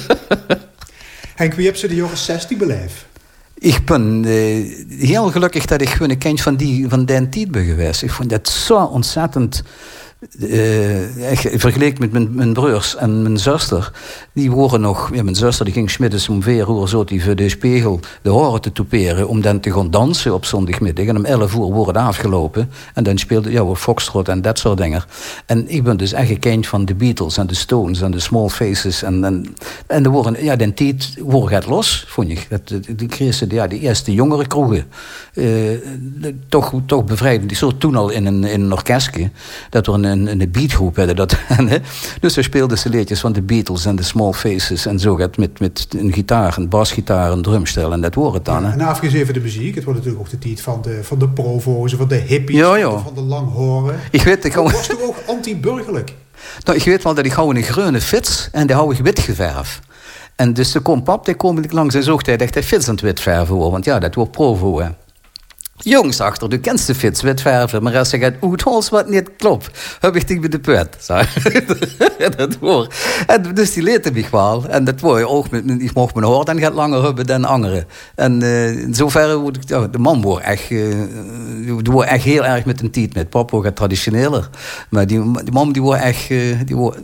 [1.36, 3.05] Henk, wie heb ze de jaren 60 beleefd?
[3.53, 7.51] Ik ben uh, heel gelukkig dat ik gewoon een kind van die, van die tijd
[7.51, 8.03] ben geweest.
[8.03, 9.63] Ik vond dat zo ontzettend
[10.19, 13.91] uh, vergeleken met mijn, mijn broers en mijn zuster,
[14.34, 17.36] die horen nog, ja, mijn zuster die ging smiddags om vier uur zo die voor
[17.36, 21.06] de spiegel de horen te toeperen om dan te gaan dansen op zondagmiddag.
[21.06, 25.03] En om 11 uur worden afgelopen en dan speelde ja, Foxtrot en dat soort dingen.
[25.45, 28.19] En ik ben dus echt een kind van de Beatles en de Stones en de
[28.19, 29.03] Small Faces.
[29.03, 29.56] En, en,
[29.88, 32.47] en er worden, ja, den tijd het los, vond ik.
[32.49, 33.10] Dat, die
[33.49, 34.86] ja, de eerste jongere kroegen.
[35.34, 35.80] Uh,
[36.49, 37.49] toch, toch bevrijdend.
[37.49, 39.30] Die zo toen al in een, in een orkestje,
[39.69, 41.15] dat er een een, een beatgroep hadden.
[41.15, 41.38] Dat,
[42.20, 45.15] dus we speelden ze liedjes van de Beatles en de Small Faces en zo.
[45.36, 48.63] Met, met een gitaar, een basgitaar, een drumstel en dat wordt het dan.
[48.63, 51.20] Ja, en afgezien van de muziek, het wordt natuurlijk ook de tijd van de, van
[51.20, 52.98] de provo's, van de hippies, ja, ja.
[52.98, 54.00] van de langhoren.
[54.12, 56.13] Ik weet, ik was toch ook anti-burgerlijk?
[56.63, 59.20] Nou, ik weet wel dat ik hou een groene fiets en die hou ik wit
[59.20, 59.80] geverf.
[60.36, 62.88] En dus de komt pap, die kom ik langs en zocht hij echt hij fiets
[62.88, 64.80] aan het wit verven want ja, dat wordt provo.
[64.80, 64.89] Hè.
[65.83, 69.97] Jongens achter, du kennst de Fitz verven, maar als je gaat uithols wat niet klopt,
[69.99, 71.07] heb ik die bij de put.
[72.37, 72.95] dat woord.
[73.27, 74.65] En dus die leerde mij wel.
[74.67, 77.45] En dat word je ook met, ik mocht mijn hoor dan gaat langer hebben dan
[77.45, 77.85] anderen.
[78.15, 80.95] En in zoverre ik, ja, de man wordt echt, uh,
[81.81, 83.29] die echt heel erg met een tiet met.
[83.29, 84.49] Papa gaat traditioneler.
[84.89, 86.99] Maar die, die man die wordt echt, uh, die wordt,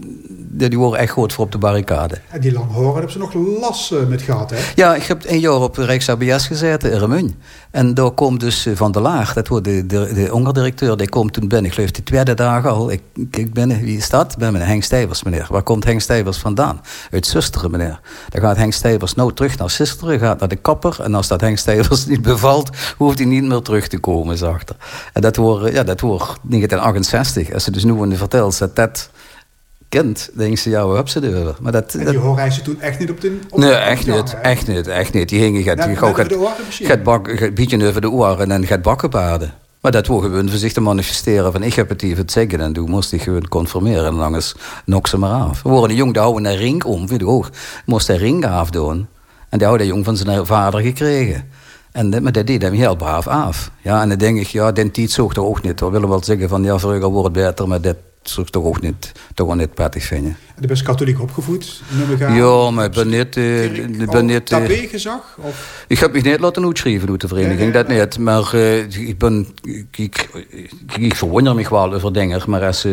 [0.56, 2.22] die worden echt goed voor op de barricade.
[2.30, 4.58] En die langhoren hebben ze nog last met gehad, hè?
[4.76, 7.36] Ja, ik heb een jaar op Rijks-ABS gezeten in Remun.
[7.72, 11.34] En daar komt dus Van der Laag, dat wordt de, de, de onderdirecteur, die komt
[11.34, 11.66] toen binnen.
[11.70, 12.92] Ik geloof de tweede dag al.
[12.92, 14.38] Ik kijk binnen, wie is dat?
[14.38, 15.48] Ben met Henk Stijvers, meneer.
[15.50, 16.82] Waar komt Henk Stijvers vandaan?
[17.12, 18.00] Uit Zusteren, meneer.
[18.30, 20.98] Dan gaat Henk Stijvers nou terug naar Zusteren, gaat naar de kapper.
[21.02, 24.62] En als dat Henk Stijvers niet bevalt, hoeft hij niet meer terug te komen, zag
[25.14, 27.54] En dat wordt, ja, dat wordt 1968.
[27.54, 29.10] Als ze dus nu vertelt dat dat
[30.34, 31.56] denk ze, ja, wat heb ze er?
[31.62, 33.40] Maar dat, en die horen ze toen echt niet op de...
[33.50, 35.30] Op nee, echt niet, echt niet, echt niet.
[35.30, 36.34] Die gingen, gaat, ja, gaat,
[36.70, 39.54] gaat, bak, gaat over de oren en gaat bakken paarden.
[39.82, 42.62] Maar dat wil gewoon voor zich te manifesteren van ik heb het hier het zeggen
[42.62, 45.62] en toen moest ik gewoon conformeren en dan is nok ze maar af.
[45.62, 47.50] We worden een jong, die houden een ring om, weet je ook.
[47.86, 49.08] Moest hij ring afdoen.
[49.50, 51.50] En die houden jong van zijn vader gekregen.
[51.92, 53.72] En, maar dat deed hem heel braaf af.
[53.82, 55.80] Ja, en dan denk ik, ja, den tijd zocht er ook niet.
[55.80, 57.96] We willen wel zeggen van, ja, vroeger wordt het beter, maar dit
[58.30, 60.38] zou ik toch ook niet, toch wel niet prettig vinden.
[60.56, 61.82] En je bent katholiek opgevoed?
[62.20, 63.36] Ja, maar ik ben niet...
[63.36, 65.38] Uh, ik ben niet uh, gezag?
[65.42, 65.86] Of?
[65.88, 68.20] Ik heb me niet laten uitschrijven door de vereniging, dat niet.
[68.20, 69.48] Maar uh, ik ben...
[69.62, 70.30] Ik, ik,
[70.98, 72.88] ik, verwonder me wel over dingen, maar als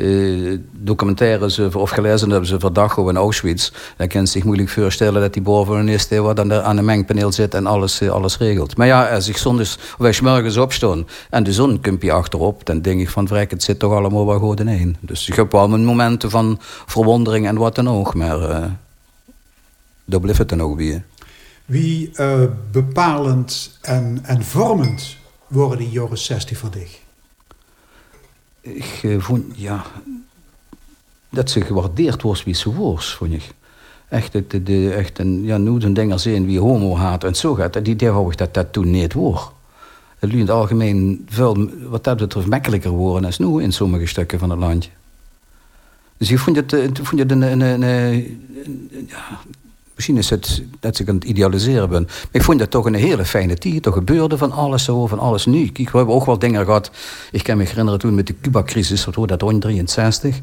[0.00, 3.70] uh, documentaires of gelezen hebben ze van Dachau en Auschwitz.
[3.96, 6.82] Dan kan je zich moeilijk voorstellen dat die boven is wat aan de, aan de
[6.82, 8.76] mengpaneel zit en alles, uh, alles regelt.
[8.76, 13.00] Maar ja, als ik zondags, of morgens opstaan en de zon komt achterop, dan denk
[13.00, 14.96] ik van vrek, het zit toch allemaal wel goed in één.
[15.00, 18.64] Dus ik heb wel mijn momenten van verwondering en wat dan ook, maar uh,
[20.04, 21.02] daar blijft het dan ook weer.
[21.64, 22.10] Wie
[22.70, 26.98] bepalend en, en vormend worden die jaren 60 voor dich?
[28.60, 29.84] Ik vond, ja,
[31.28, 33.54] dat ze gewaardeerd wordt wie ze wordt, vond ik.
[34.08, 37.54] Echt, de, de, echt een, ja, nu een dingen zijn wie homo haat en zo
[37.54, 39.50] gaat, die wou ik dat dat toen niet wordt.
[40.18, 44.38] Het in het algemeen veel, wat dat betreft, makkelijker worden als nu in sommige stukken
[44.38, 44.90] van het landje.
[46.16, 48.38] Dus ik vond het, eh, vond het een, een, een,
[50.00, 52.02] Misschien is het dat ik aan het idealiseren ben.
[52.02, 53.86] Maar ik vond dat toch een hele fijne tijd.
[53.86, 55.68] Er gebeurde van alles zo, van alles nu.
[55.68, 56.90] Kijk, we hebben ook wel dingen gehad.
[57.30, 60.40] Ik kan me herinneren toen met de Cuba-crisis, dat wordt dat rond 63.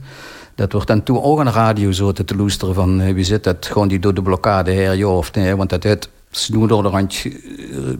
[0.55, 3.13] Dat wordt dan toen ook de radio zo te loesteren van...
[3.13, 5.55] wie zit dat, gewoon die door de blokkade her, ja of nee.
[5.55, 7.31] Want dat het snoederrandje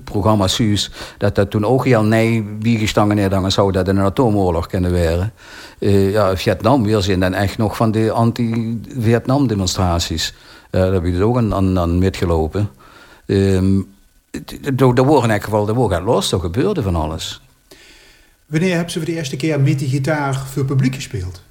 [0.03, 4.91] programma Suus, dat dat toen ook heel nee biegestangen neerdangen zou dat een atoomoorlog kunnen
[4.91, 5.33] werden.
[5.79, 10.33] Uh, ja, Vietnam, we zijn dan echt nog van de anti-Vietnam demonstraties.
[10.33, 12.69] Uh, daar heb je dus ook aan, aan, aan metgelopen.
[13.25, 13.95] Um,
[14.77, 17.41] er worden in geval, er wordt los, er gebeurde van alles.
[18.45, 21.41] Wanneer hebben ze voor de eerste keer met die gitaar voor publiek gespeeld?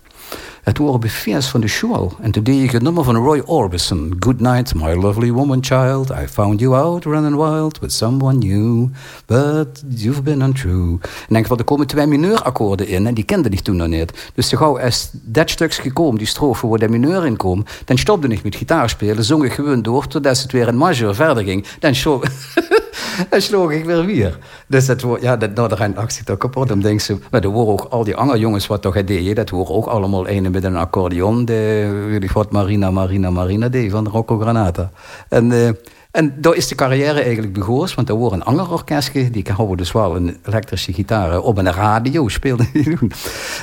[0.67, 2.13] Het waren bevers van de show.
[2.21, 4.17] En toen deed ik het nummer van Roy Orbison.
[4.19, 6.11] Good night, my lovely woman child.
[6.11, 8.89] I found you out running wild with someone new.
[9.27, 10.99] But you've been untrue.
[11.03, 13.07] En denk van, er komen twee mineurakkoorden in.
[13.07, 14.31] En die kende ik toen nog niet.
[14.35, 17.65] Dus zo gauw is dat stuk gekomen, die strofe waar de mineur in kwam.
[17.85, 19.25] Dan stopte ik met gitaar spelen.
[19.25, 21.67] Zong ik gewoon door totdat het weer in major verder ging.
[21.79, 22.23] Dan show...
[23.31, 24.39] en sloeg ik weer weer.
[24.67, 26.69] Dus dat, ja, dat, nou, daar actie toch kapot.
[26.69, 29.51] Dan denk ze, maar er worden ook al die andere jongens wat toch deden, dat
[29.51, 31.45] horen ook allemaal ene met een accordeon.
[31.45, 34.91] De, weet wat, Marina, Marina, Marina deed van Rocco Granata.
[35.29, 35.69] En, uh,
[36.11, 39.77] en daar is de carrière eigenlijk begonnen, want er worden een ander orkestje, die houden
[39.77, 43.13] dus wel een elektrische gitaar op een radio, speelde die doen,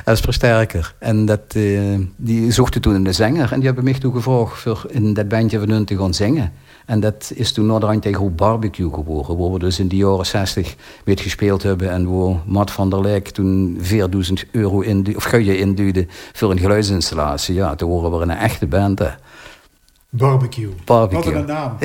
[0.05, 0.95] als versterker.
[0.99, 4.85] En dat, uh, die zochten toen een zanger en die hebben mij toen gevraagd voor
[4.89, 6.51] in dat bandje van hun te gaan zingen.
[6.85, 9.37] En dat is toen Noorderrijn tegen Groep Barbecue geboren.
[9.37, 11.91] Waar we dus in de jaren 60 mee gespeeld hebben.
[11.91, 16.59] En waar Matt van der Leek toen 4000 euro in, of guien induwde voor een
[16.59, 17.55] geluidsinstallatie.
[17.55, 18.99] Ja, toen horen we een echte band.
[18.99, 19.09] Hè.
[20.09, 20.69] Barbecue.
[20.85, 21.33] Barbecue.
[21.33, 21.77] Wat een naam.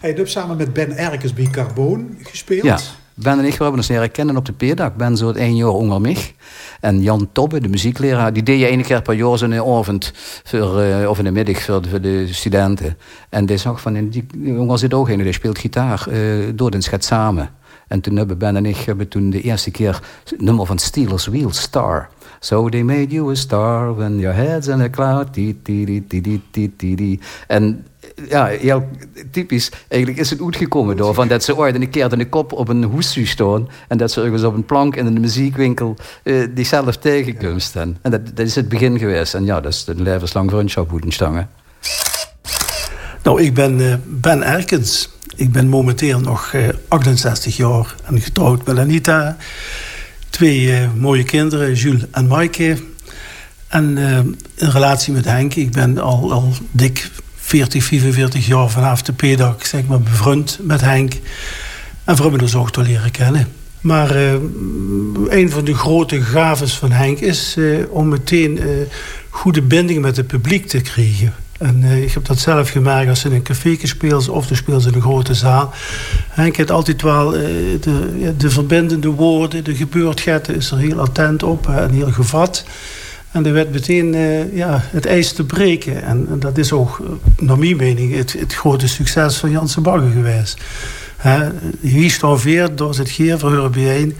[0.00, 0.08] Ja.
[0.08, 2.62] Hey, hebt samen met Ben Erkens bij Carbon gespeeld.
[2.62, 2.78] Ja.
[3.22, 4.94] Ben en ik hebben ons leren kennen op de Peerdag.
[4.94, 6.34] Ben zo het één jaar onder mij.
[6.80, 10.12] En Jan Tobbe, de muziekleraar, die deed je één keer per jaar zo'n avond
[10.44, 12.96] voor, uh, of in de middag voor de, studenten.
[13.28, 16.82] En die zag van, die jongen zit ook in, die speelt gitaar, uh, door den
[16.82, 17.50] schet samen.
[17.88, 21.26] En toen hebben Ben en ik hebben toen de eerste keer het nummer van Steelers
[21.26, 22.08] Wheel, Star.
[22.40, 25.34] So they made you a star when your head's in a cloud.
[25.34, 27.86] Die, die, die, die, die, die, En
[28.28, 28.88] ja, heel
[29.30, 29.70] typisch.
[29.88, 32.82] Eigenlijk is het uitgekomen door van dat ze ooit een keer de kop op een
[32.82, 36.96] hoestu staan en dat ze ergens op een plank in een muziekwinkel uh, die zelf
[36.96, 37.76] tegenkomst.
[37.76, 39.34] En dat, dat is het begin geweest.
[39.34, 41.48] En ja, dat is een levenslang vriendschap stangen.
[43.22, 45.10] Nou, ik ben uh, Ben Erkens.
[45.36, 49.36] Ik ben momenteel nog uh, 68 jaar en getrouwd met Anita.
[50.30, 52.76] Twee mooie kinderen, Jules en Maaike.
[53.68, 53.98] En
[54.54, 57.10] in relatie met Henk, ik ben al, al dik
[57.50, 61.12] 40, 45 jaar vanaf de pedag zeg maar, bevriend met Henk.
[62.04, 63.48] En voor hem dus ook te leren kennen.
[63.80, 64.32] Maar uh,
[65.28, 68.64] een van de grote gaves van Henk is uh, om meteen uh,
[69.28, 71.34] goede binding met het publiek te krijgen.
[71.58, 74.86] En ik heb dat zelf gemerkt als ze in een café speelt of de speelt
[74.86, 75.72] in een grote zaal.
[76.28, 81.68] Henk heeft altijd wel de, de verbindende woorden, de gebeurtgetten is er heel attent op
[81.68, 82.64] en heel gevat.
[83.30, 86.02] En er werd meteen uh, ja, het ijs te breken.
[86.02, 89.80] En, en, dat is ook, eh, naar mijn mening, het, het grote succes van Janse
[89.80, 90.60] Bagger geweest.
[92.08, 92.40] Staan
[92.74, 94.16] door het geer voor bijeen.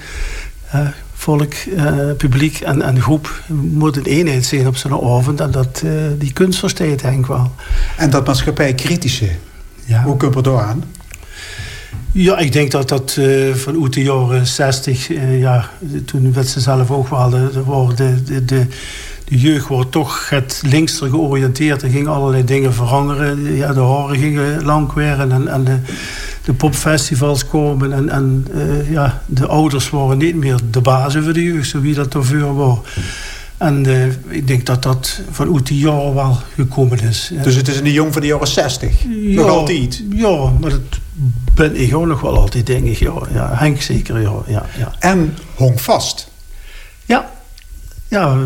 [1.14, 5.40] volk, uh, publiek en, en groep moet een eenheid zijn op zo'n avond.
[5.40, 7.54] En dat, uh, die kunst versteekt Henk wel.
[7.96, 9.30] En dat maatschappij kritische,
[9.84, 10.02] ja.
[10.02, 10.84] hoe komt het door aan?
[12.12, 15.70] Ja, ik denk dat dat uh, van uit de jaren 60, uh, ja,
[16.05, 18.66] toen werd ze zelf ook wel, de, de, de,
[19.24, 21.83] de, jeugd wordt toch het linkster georiënteerd.
[21.83, 23.57] Er gingen allerlei dingen veranderen.
[23.57, 25.76] Ja, de horen gingen lang werden en, en de,
[26.44, 27.92] de popfestivals komen.
[27.92, 31.81] En, en uh, ja, de ouders waren niet meer de baas over de jeugd, zo
[31.81, 32.79] wie dat ervoor was.
[33.60, 37.32] En uh, ik denk dat dat van uit die jaren wel gekomen is.
[37.42, 39.02] Dus het is een jong van de jaren 60?
[39.02, 40.02] Ja, nog altijd?
[40.10, 40.98] Ja, maar dat
[41.54, 42.96] ben ik ook nog wel altijd, denk ik.
[42.96, 44.92] Ja, ja Henk zeker, ja, ja, ja.
[44.98, 46.30] En hong vast?
[47.04, 47.30] Ja.
[48.08, 48.36] Ja,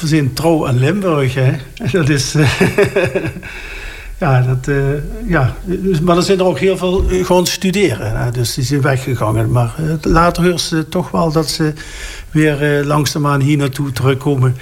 [0.00, 1.52] we zijn trouw aan Limburg, hè.
[1.92, 2.34] Dat is...
[4.20, 4.76] ja, dat, uh,
[5.26, 8.20] ja, dus, maar er zijn er ook heel veel gewoon studeren.
[8.20, 8.30] Hè?
[8.30, 9.50] Dus die zijn weggegangen.
[9.50, 11.72] Maar later is het toch wel dat ze
[12.36, 14.56] weer langzaamaan hier naartoe terugkomen.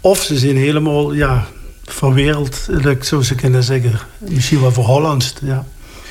[0.00, 1.46] Of ze zijn helemaal ja,
[1.84, 3.98] verwereldelijk, zo ze kunnen zeggen.
[4.18, 5.64] Misschien wel voor Hollands, ja.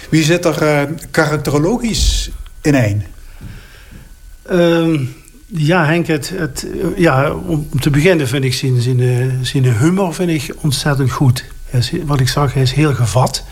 [0.09, 2.29] Wie zit er karakterologisch
[2.61, 3.03] in een?
[4.51, 10.13] Um, ja, Henk, het, het, ja, om te beginnen vind ik zijn, zijn, zijn humor
[10.13, 11.43] vind ik ontzettend goed
[12.05, 13.43] wat ik zag, hij is heel gevat.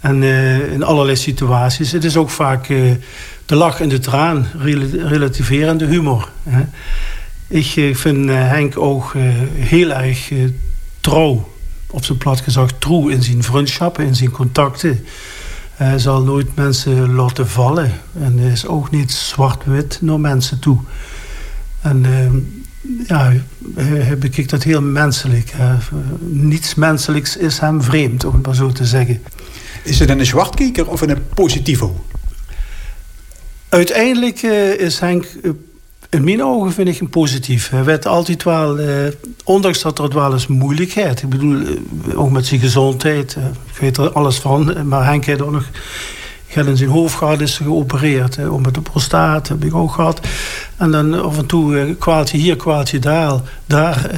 [0.00, 1.92] En uh, in allerlei situaties.
[1.92, 2.90] Het is ook vaak uh,
[3.52, 4.46] de lach en de traan,
[4.96, 6.28] relativerende humor.
[6.42, 6.62] Hè.
[7.48, 9.12] Ik uh, vind Henk ook
[9.54, 10.32] heel erg
[11.00, 11.48] trouw,
[11.90, 15.04] op zijn plat gezegd, trouw in zijn vriendschappen, in zijn contacten.
[15.74, 17.92] Hij zal nooit mensen laten vallen.
[18.20, 20.78] En is ook niet zwart-wit naar mensen toe.
[21.80, 22.36] En ehm,
[23.06, 23.32] ja,
[23.74, 25.52] hij bekijkt dat heel menselijk.
[26.20, 29.22] Niets menselijks is hem vreemd, om het maar zo te zeggen.
[29.84, 32.04] Is het een zwartkijker of een positivo?
[33.72, 35.52] Uiteindelijk uh, is Henk, uh,
[36.10, 37.68] in mijn ogen vind ik hem positief.
[37.68, 38.86] Hij werd altijd wel, uh,
[39.44, 41.22] ondanks dat er wel eens moeilijkheid...
[41.22, 41.62] ik bedoel,
[42.14, 43.36] ook met zijn gezondheid,
[43.72, 44.88] ik weet er alles van...
[44.88, 45.64] maar Henk heeft ook nog
[46.46, 48.36] gaat in zijn hoofd gehad, is geopereerd.
[48.36, 50.20] Hè, met de prostaat heb ik ook gehad.
[50.76, 53.40] En dan af en toe uh, kwaaltje hier, kwaaltje daar.
[53.66, 54.10] daar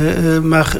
[0.42, 0.76] maar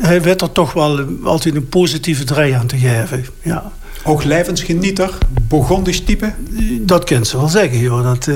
[0.00, 3.24] hij werd er toch wel altijd een positieve draai aan te geven.
[3.42, 3.72] Ja.
[4.04, 6.32] Ook levensgenieter, Burgondisch type?
[6.80, 8.02] Dat kunt ze wel zeggen, joh.
[8.02, 8.26] Dat,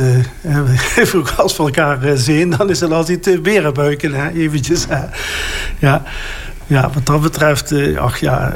[0.47, 4.87] uh, als we elkaar zien, dan is het altijd uh, berenbuiken, hè, eventjes.
[5.79, 6.03] Ja.
[6.67, 8.55] ja, wat dat betreft, ach ja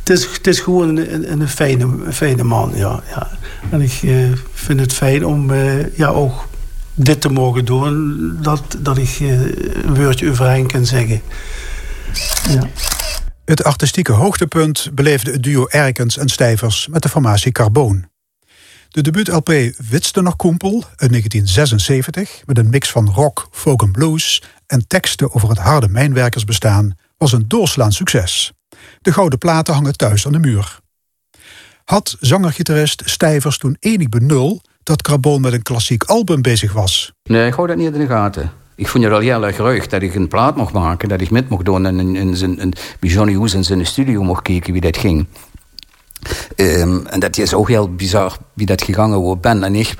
[0.00, 3.00] het is, is gewoon een, een, fijne, fijne man, ja.
[3.08, 3.28] ja.
[3.70, 4.00] En ik
[4.54, 5.54] vind het fijn om
[5.94, 6.48] ja, ook
[6.94, 8.16] dit te mogen doen.
[8.42, 11.20] Dat, dat ik een woordje over hen kan zeggen.
[12.48, 12.68] Ja.
[13.46, 18.08] Het artistieke hoogtepunt beleefde het duo Erkens en Stijvers met de formatie Carboon.
[18.88, 19.50] De debuut-LP
[20.12, 25.48] nog Koempel uit 1976, met een mix van rock, folk en blues en teksten over
[25.48, 28.52] het harde mijnwerkersbestaan, was een doorslaand succes.
[29.00, 30.78] De gouden platen hangen thuis aan de muur.
[31.84, 37.12] Had zanger-gitarist Stijvers toen enig benul dat Carbon met een klassiek album bezig was?
[37.22, 38.52] Nee, ik hou dat niet in de gaten.
[38.76, 41.30] Ik vond het wel heel erg ruig dat ik een plaat mocht maken, dat ik
[41.30, 44.72] met mocht doen en in, zijn, in, bij Johnny Hoes in zijn studio mocht kijken
[44.72, 45.26] wie dat ging.
[46.56, 49.40] Um, en dat is ook heel bizar wie dat gegangen wordt.
[49.40, 49.94] Ben en ik,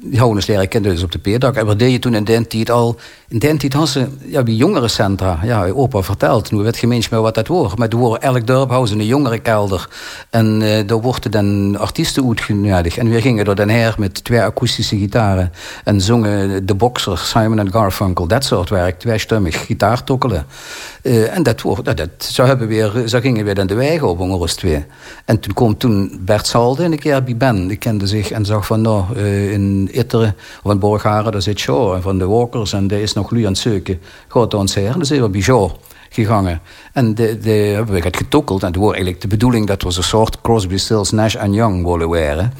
[0.00, 1.56] houden ons leren kennen dus op de Peerdak.
[1.56, 2.98] En we deden toen in die tijd al...
[3.30, 5.38] In die tijd hadden ja, bij jongerencentra.
[5.42, 7.78] Ja, opa vertelt, nu geen meer wat dat wordt.
[7.78, 9.88] Maar er worden elk dorp een jongerenkelder.
[10.30, 12.96] En uh, daar worden dan artiesten uitgenodigd.
[12.96, 15.52] En we gingen er dan her met twee akoestische gitaren.
[15.84, 18.98] En zongen de boxer Simon en Garfunkel, dat soort werk.
[18.98, 20.46] Tweestummig gitaar tokkelen.
[21.02, 23.74] Uh, en dat, wordt, dat, dat, zo, hebben we weer, zo gingen we dan de
[23.74, 24.84] wegen op, ongeveer twee.
[25.24, 27.66] En toen kwam toen Bert Salde een keer bij Ben.
[27.66, 31.58] Die kende zich en zag van, nou, uh, in Itteren of in Borgaren, daar zit
[31.58, 32.72] Shaw van de Walkers.
[32.72, 34.00] En die is nog nu aan het zoeken.
[34.28, 34.86] Gaat ons her.
[34.86, 35.70] En dan zijn we bij Shaw
[36.10, 36.60] gegangen.
[36.92, 38.62] En de, de, hebben we het getokkeld.
[38.62, 41.84] En toen was eigenlijk de bedoeling dat we een soort Crosby, Stills, Nash en Young
[41.84, 42.52] willen waren.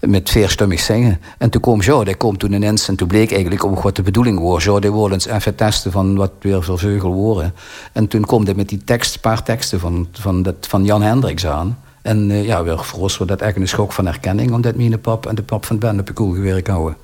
[0.00, 1.20] Met veerstummig zingen.
[1.38, 2.88] En toen kwam Jo, die kwam toen ineens.
[2.88, 4.64] En toen bleek eigenlijk ook wat de bedoeling was.
[4.64, 7.54] Jo, die wilde eens even testen van wat weer voor vleugel worden.
[7.92, 11.46] En toen kwam hij met die tekst, paar teksten van, van, dat, van Jan Hendricks
[11.46, 11.78] aan.
[12.02, 14.52] En uh, ja, weer voor ons was dat echt een schok van herkenning...
[14.52, 16.96] omdat mijn pap en de pap van Ben op de koel gewerkt houden.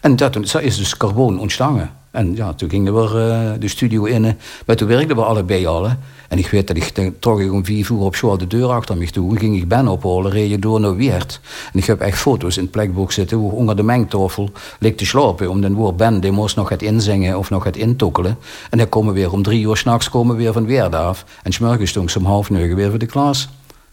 [0.00, 1.90] En dat, dat is dus carbon ontstangen.
[2.10, 4.36] En ja, toen gingen we uh, de studio in.
[4.66, 5.88] Maar toen werkten we allebei al.
[6.28, 9.10] En ik weet dat ik toch om vier uur op school de deur achter me
[9.10, 9.38] toe.
[9.38, 11.40] ging ik Ben ophalen, reed je door naar Weert.
[11.72, 13.36] En ik heb echt foto's in het plekboek zitten...
[13.36, 15.50] hoe onder de mengtafel ligt te slapen.
[15.50, 18.38] Om dan woord Ben, die moest nog het inzingen of nog het intokkelen.
[18.70, 21.24] En dan komen we weer om drie uur s'nachts komen we weer van Weert af.
[21.42, 23.48] En s'morgens om half negen weer voor de klas.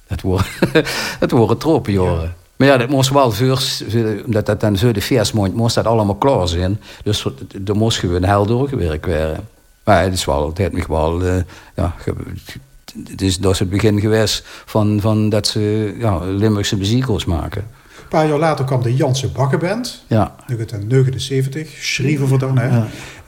[0.08, 0.46] Het worden,
[1.20, 2.36] het worden tropenjaren.
[2.58, 3.62] Maar ja, dat moest wel voor,
[4.26, 6.80] omdat dat dan voor de feestmaand moest dat allemaal klaar zijn.
[7.04, 7.26] Dus
[7.66, 9.48] er moest gewoon heel doorgewerkt worden.
[9.84, 11.36] Maar het is wel, het heeft me wel, uh,
[11.76, 11.96] ja,
[13.10, 17.62] het is, dat is het begin geweest van, van dat ze ja, Limburgse muziekels maken.
[17.62, 20.04] Een paar jaar later kwam de Janse Bakkenband.
[20.08, 20.36] Ja.
[20.48, 22.68] 1979, schreven voor dan, hè.
[22.68, 22.88] Ja.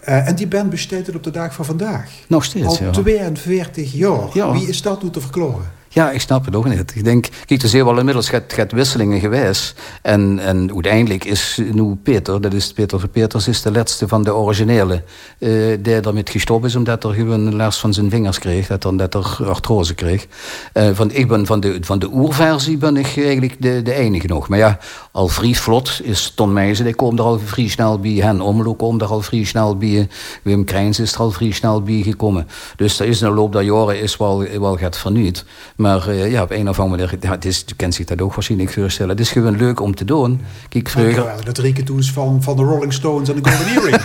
[0.10, 2.12] Uh, en die band besteedt het op de dag van vandaag.
[2.28, 2.92] Nog steeds, Al ja.
[2.92, 4.28] 42 jaar.
[4.34, 4.52] Ja.
[4.52, 5.72] Wie is dat nu te verklaren?
[5.92, 6.96] Ja, ik snap het ook niet.
[6.96, 9.76] Ik denk, kijk, er zijn wel inmiddels gaat, gaat wisselingen geweest.
[10.02, 14.34] En, en uiteindelijk is nu Peter, dat is Peter Peters, is de laatste van de
[14.34, 15.04] originele.
[15.40, 18.68] Uh, die ermee gestopt is omdat er gewoon last van zijn vingers kreeg.
[18.68, 20.28] Dat er, dat er artrose kreeg.
[20.74, 24.28] Uh, van, ik ben van de, van de oerversie ben ik eigenlijk de, de enige
[24.28, 24.48] nog.
[24.48, 24.78] Maar ja,
[25.12, 28.12] al vrij vlot is Ton Meijzen, die komt er al vrij snel bij.
[28.12, 30.08] Hen Omelo komt er al vrij snel bij.
[30.44, 32.48] Wim Krijns is er al vrij snel bij gekomen.
[32.76, 35.46] Dus er is de loop der jaren is wel, wel gaat vernieuwd.
[35.80, 38.22] Maar uh, ja, op een of andere manier, ja, het is, je kent zich dat
[38.22, 39.12] ook waarschijnlijk voorstellen.
[39.12, 40.42] Het is gewoon leuk om te doen.
[40.70, 41.24] Kijk, vroeger...
[41.24, 44.02] Ja, de rieketoes van, van de Rolling Stones en de Golden Earring.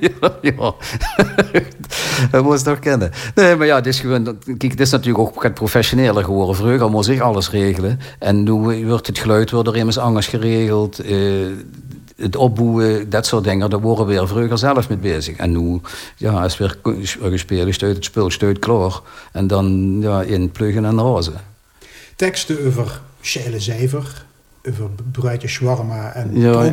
[0.00, 0.74] ja, ja.
[2.30, 3.10] dat moest toch kennen.
[3.34, 4.38] Nee, maar ja, het is gewoon...
[4.44, 6.56] Kijk, het is natuurlijk ook het professioneler geworden.
[6.56, 8.00] Vroeger moest ik alles regelen.
[8.18, 11.10] En nu wordt het geluid wordt er immers anders geregeld.
[11.10, 11.46] Uh,
[12.16, 15.36] het opboeien, dat soort dingen, daar worden we weer vroeger zelf mee bezig.
[15.36, 15.80] En nu,
[16.16, 16.78] ja, als weer
[17.20, 19.00] gespeeld is, het spul, stuit klaar.
[19.32, 21.40] En dan ja, in pluggen en rozen.
[22.16, 24.25] Teksten over Scheile Zijver,
[24.68, 26.70] over Bruidje Schwarma en ja.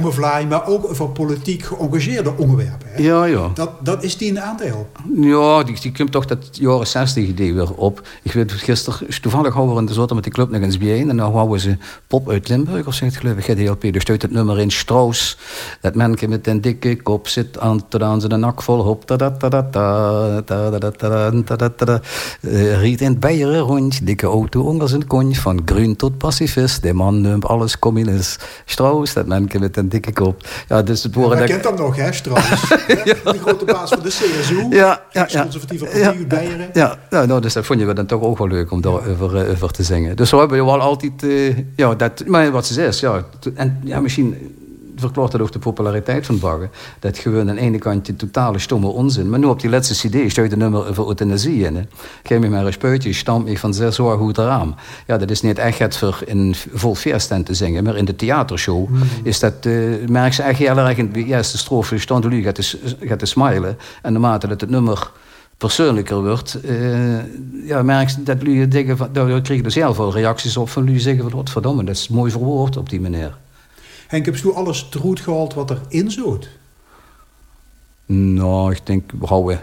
[0.50, 2.88] maar ook over politiek geëngageerde onderwerpen.
[2.90, 3.04] Hè?
[3.04, 3.50] Ja, ja.
[3.54, 4.90] Dat, dat is die een aandeel?
[5.16, 8.08] Ja, die, die komt toch dat jaren 60 idee weer op.
[8.22, 11.10] Ik weet, gisteren, toevallig houden we in de zotter met die club nog eens bijeen.
[11.10, 11.78] En dan houden ze
[12.08, 13.82] Pop uit Limburg, of zegt geloof ik, GDLP.
[13.94, 15.38] Dus stuit het nummer in Strauss.
[15.82, 19.10] Dat manneke met een dikke kop zit aan te dansen, de nak vol hop.
[22.80, 25.34] Riet in Beieren rond, dikke auto onder zijn konj.
[25.34, 28.46] Van groen tot pacifist, de man neemt alles communist.
[28.66, 30.48] Strauss, dat manneke met een dikke kop.
[30.68, 31.16] Ja, dus het.
[31.16, 32.50] Ja, kent dat nog, hè, Strauss?
[32.88, 33.32] ja.
[33.32, 34.66] De grote baas van de CSU.
[34.70, 35.42] Ja, ja, ja.
[35.42, 36.70] Conservatieve Partij Beieren.
[36.74, 39.52] Ja, ja nou, dus dat vond je dan toch ook wel leuk om daarover uh,
[39.52, 40.16] over te zingen.
[40.16, 41.24] Dus zo hebben we wel altijd...
[41.24, 43.24] Uh, ja, dat, maar wat ze zegt, ja.
[43.56, 44.56] En ja, misschien
[45.04, 46.72] verklaart dat ook de populariteit van Baggen.
[47.00, 49.30] Dat gewoon aan de ene kant die totale stomme onzin.
[49.30, 51.90] Maar nu op die laatste cd staat de nummer over euthanasie in.
[52.24, 54.76] Geef me maar een spuitje, stamp me van zes jaar goed eraan.
[55.08, 57.84] Ja, dat is niet echt het voor in vol te zingen.
[57.84, 59.02] Maar in de theatershow mm.
[59.24, 61.98] is dat, uh, merk ze echt heel erg in de eerste strofe.
[61.98, 63.78] Stond u gaat te, gaat te smilen.
[64.02, 65.12] En naarmate dat het nummer
[65.58, 69.94] persoonlijker wordt, uh, ja, merk je dat jullie dingen van, daar krijg je dus heel
[69.94, 73.02] veel reacties op van jullie zeggen van wat verdomme, dat is mooi verwoord op die
[73.02, 73.38] manier.
[74.08, 76.50] Henk, heb je alles troet gehaald wat erin zit?
[78.06, 79.60] Nou, ik denk, we houden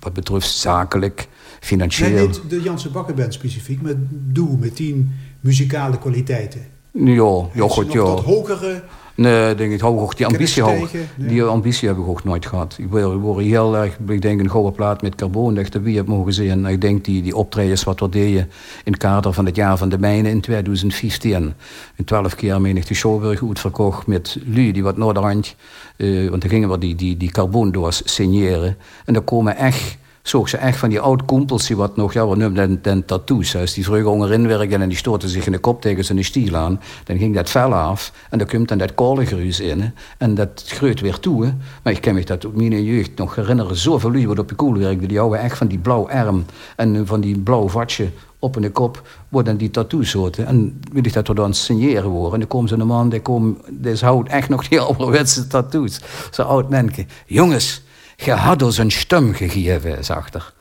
[0.00, 1.28] wat betreft zakelijk,
[1.60, 2.10] financieel...
[2.10, 6.66] Nee, niet de Janse Bakkerband specifiek, maar doe met tien muzikale kwaliteiten.
[6.90, 8.04] Ja, ja goed, ja.
[8.04, 8.82] Tot hogere
[9.16, 10.90] Nee, denk ik, hoog, die ambitie hoog.
[11.16, 12.76] Die ambitie heb ik ook nooit gehad.
[12.78, 16.32] Ik word heel erg, ik denk een gouden plaat met carbon, dat wie heb mogen
[16.32, 16.66] zien.
[16.66, 18.50] Ik denk die, die optredens wat we deden
[18.84, 21.54] in het kader van het jaar van de mijnen in 2015.
[21.96, 25.54] In twaalf keer meen ik de Showburg goed verkocht met Lu, die wat Noorderrand.
[25.96, 28.76] Uh, want dan gingen we die, die, die carbondoos signeren.
[29.04, 32.28] En dan komen echt zocht ze echt van die oud kumpels die wat nog, ja,
[32.28, 33.56] we noemen den, tattoos.
[33.56, 36.56] Als die vroeger onderin werken en die stoten zich in de kop tegen zijn stiel
[36.56, 39.92] aan, dan ging dat vel af en dan komt dan dat kolengruis in.
[40.18, 41.54] En dat groeit weer toe.
[41.82, 43.76] Maar ik kan me dat op mijn jeugd nog herinneren.
[43.76, 46.44] Zoveel lui wat op de koel werkte, die houden echt van die blauw arm
[46.76, 48.08] en van die blauw vatje
[48.38, 50.46] op in de kop worden die tattoos zoten.
[50.46, 52.32] En wil ik dat we dan signeren worden.
[52.32, 56.00] En dan komen ze een man, die, komen, die houdt echt nog die ouderwetse tattoos.
[56.30, 57.08] Zo oud mensen.
[57.26, 57.83] Jongens,
[58.16, 60.52] je had ons een stem gegeven, zag er.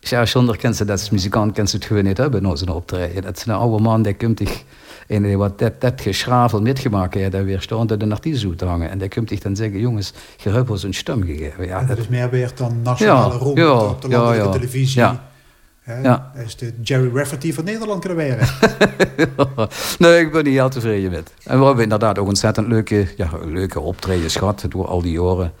[0.00, 3.22] Ja, zonder kent ze dat muzikant kent ze het gewoon niet hebben in zijn optreden.
[3.22, 4.64] Dat is een oude man die komt zich
[5.06, 8.64] en die wat dat, dat geschravel metgemaakt heeft, dat weer stond uit de artiest te
[8.64, 8.90] hangen.
[8.90, 11.66] En die komt zich dan zeggen, jongens, je hebt ons een stem gegeven.
[11.66, 14.52] Ja, dat, dat is meer weer dan nationale ja, roem ja, op de landelijke ja,
[14.52, 15.00] televisie.
[15.00, 15.29] Ja.
[15.84, 16.30] Ja.
[16.34, 18.48] Hij is de Jerry Rafferty van Nederland kunnen werden.
[19.98, 21.32] nee, ik ben niet heel tevreden met.
[21.44, 25.52] En we hebben inderdaad ook ontzettend leuke, ja, leuke optredens gehad door al die jaren.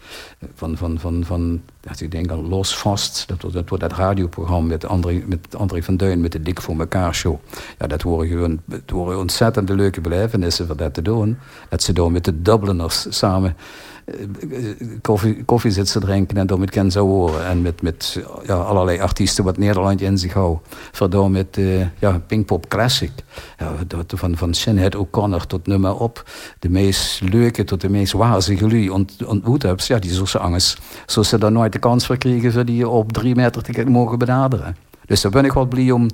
[0.54, 4.68] Van, van, van, van dat ik denk aan Los Vast, dat, dat, dat, dat radioprogramma
[4.68, 7.38] met André, met André van Duin, met de Dik voor elkaar show.
[7.78, 11.38] Ja, dat waren gewoon het waren ontzettend leuke belevenissen voor dat te doen.
[11.68, 13.56] Dat ze door met de Dubliners samen
[15.02, 17.46] koffie, koffie zit te drinken en dan met Ken zou horen.
[17.46, 20.68] En met, met ja, allerlei artiesten wat Nederland in zich houdt.
[20.92, 23.10] Verdoor met uh, ja, Pinkpop Classic.
[23.58, 23.72] Ja,
[24.06, 26.30] van, van Sinead O'Connor tot nummer op.
[26.58, 29.86] De meest leuke tot de meest wazige jullie ont, ontmoet hebt.
[29.86, 30.80] Ja, die zoals angst.
[31.06, 34.18] Zoals ze dan nooit de kans voor kregen voor die op drie meter te mogen
[34.18, 34.76] benaderen.
[35.06, 36.08] Dus daar ben ik wel blij om.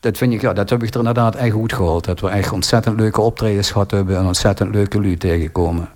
[0.00, 2.04] Dat vind ik, ja, dat heb ik er inderdaad echt goed gehoord.
[2.04, 5.88] Dat we echt ontzettend leuke optredens gehad hebben en ontzettend leuke lui tegenkomen.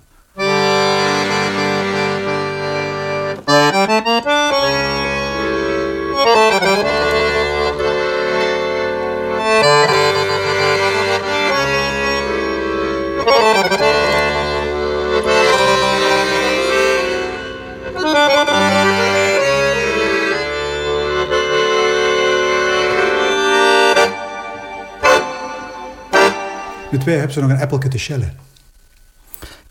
[27.03, 28.33] Twee hebben ze nog een appelke te schellen.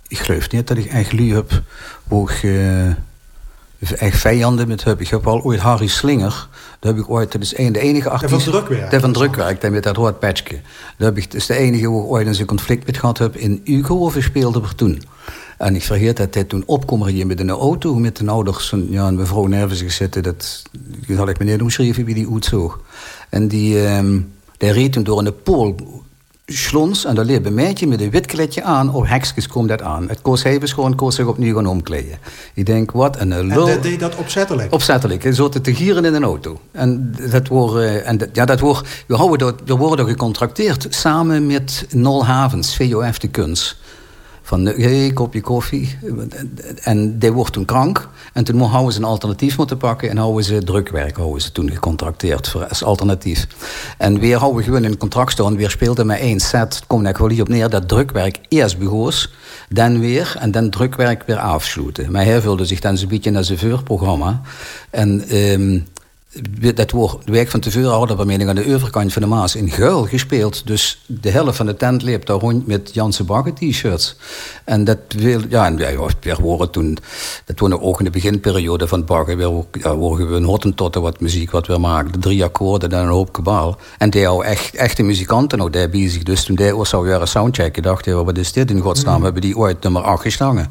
[0.09, 1.63] Ik geloof niet dat ik eigenlijk heb
[2.29, 2.89] ik uh,
[3.79, 5.01] echt vijanden met heb.
[5.01, 6.49] Ik heb al ooit Harry Slinger.
[6.81, 8.31] Daar heb ik ooit, dat is een, de enige artiest...
[8.33, 8.91] Dat van drukwerk.
[8.91, 9.95] Dat van drukwerk, dat met dat.
[9.95, 10.05] Daar
[10.97, 13.37] heb ik, dat is de enige waar ik ooit eens een conflict met gehad heb.
[13.37, 15.03] In Ugo speelde we toen.
[15.59, 18.75] En ik vergeet dat hij toen opkwam hier met een auto met de ouders.
[18.89, 20.23] Ja, een mevrouw nervus gezeten.
[20.23, 20.63] Dat,
[21.07, 22.83] dat had ik meneer omschreven wie die oet zo.
[23.29, 25.77] En die, um, die reed toen door een pool
[26.57, 28.95] slons en daar liep een meisje met een wit kledje aan.
[28.95, 30.09] Op hekjes komt dat aan.
[30.09, 32.19] Het koos even gewoon, koos zich opnieuw gaan omkleden.
[32.55, 33.69] Ik denk, wat een lul.
[33.69, 34.73] En deed dat opzettelijk?
[34.73, 35.23] Opzettelijk.
[35.23, 36.61] Ze zaten te gieren in een auto.
[36.73, 41.87] En dat wordt, en ja, dat wordt, we, houden dat, we worden gecontracteerd samen met
[41.91, 43.81] Nol Havens, VOF de Kunst.
[44.43, 45.99] Van, hey, kopje koffie.
[46.83, 48.09] En die wordt toen krank.
[48.33, 50.11] En toen houden ze een alternatief moeten pakken.
[50.11, 53.47] En houden ze drukwerk houden ze toen gecontracteerd voor, als alternatief.
[53.99, 55.57] En weer houden we gewoon in een contract staan.
[55.57, 56.75] Weer speelde met één set.
[56.75, 59.33] Het komt er op neer dat drukwerk eerst begoos.
[59.69, 60.37] Dan weer.
[60.39, 62.13] En dan drukwerk weer afsluiten.
[62.13, 64.41] Maar hij vulde zich dan zo'n beetje naar zijn vuurprogramma.
[64.91, 65.37] En...
[65.37, 65.85] Um,
[66.75, 69.57] dat wordt de week van tevoren hadden we mening aan de overkant van de Maas
[69.57, 70.67] in Geul gespeeld.
[70.67, 74.17] Dus de helft van de tent liep daar rond met Janse Bakken t-shirts.
[74.65, 76.99] En dat wil, ja, en wij waren toen,
[77.45, 81.51] dat was ook in de beginperiode van Bakken, weer, ja, we een hottentotten wat muziek
[81.51, 82.21] wat we maakten.
[82.21, 83.79] Drie akkoorden en een hoop kabaal.
[83.99, 86.23] En die al echt, echte muzikanten ook daar bezig.
[86.23, 89.19] Dus toen die ook zou weer een soundcheck, dacht je, wat is dit in godsnaam?
[89.19, 89.25] Mm.
[89.25, 90.71] Hebben die ooit nummer 8 gestangen?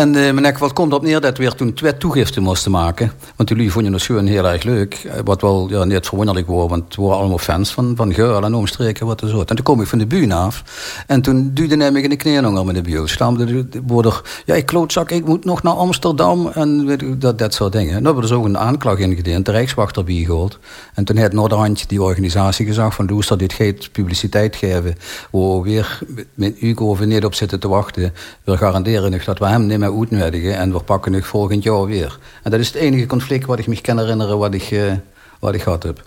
[0.00, 3.12] En uh, meneer, wat komt op neer dat we toen twee toegiften moesten maken.
[3.36, 4.94] Want jullie vonden het gewoon heel erg leuk.
[4.94, 8.44] Eh, wat wel ja, niet verwonderlijk was, want we waren allemaal fans van, van Geul
[8.44, 9.06] en omstreken.
[9.06, 9.38] Wat zo.
[9.38, 10.62] En toen kom ik van de buurt af.
[11.06, 13.02] En toen duwde hij me in de knieën met de.
[13.04, 14.12] Stamde de
[14.44, 16.50] ja, ik klootzak, ik moet nog naar Amsterdam.
[16.54, 17.88] En weet dat, dat soort dingen.
[17.88, 20.58] En dan hebben we dus ook een aanklacht ingediend, de Rijkswacht erbij gehaald.
[20.94, 24.96] En toen heeft Noorderhandje die organisatie gezegd van, doe dit geeft publiciteit geven.
[25.30, 25.98] Waar we weer
[26.34, 28.12] met Hugo of niet op zitten te wachten.
[28.44, 32.18] We garanderen nog dat we hem niet uitnodigen en we pakken nog volgend jaar weer.
[32.42, 34.92] En dat is het enige conflict wat ik me kan herinneren wat ik, uh,
[35.38, 36.04] wat ik gehad heb.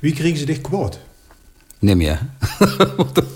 [0.00, 0.98] Wie kregen ze dicht kwaad?
[1.78, 2.18] Niet meer.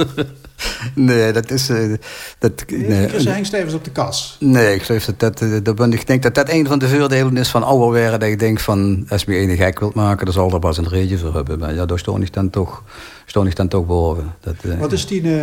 [0.95, 1.71] nee, dat is...
[1.71, 1.95] Uh,
[2.39, 3.09] dat, nee,
[3.51, 3.75] nee.
[3.75, 4.37] op de kas?
[4.41, 6.89] Nee, ik geloof dat dat, eh, dat ben, ik denk dat dat een van de
[6.89, 8.21] voordelen is van ouder werden.
[8.21, 10.89] Dat ik denk van, als je enig gek wilt maken, dan zal er pas een
[10.89, 11.59] reden voor hebben.
[11.59, 12.83] Maar ja, daar stond ik dan toch,
[13.27, 14.35] stond ik dan toch boven.
[14.41, 15.43] Dat, Wat is die uh,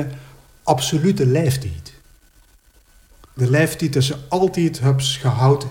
[0.63, 1.94] absolute leeftijd?
[3.35, 5.69] De leeftijd dat ze altijd hebt gehouden?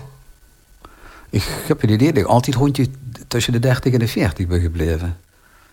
[1.29, 2.87] Ik heb het idee dat ik altijd rondje
[3.27, 5.17] tussen de 30 en de 40 ben gebleven.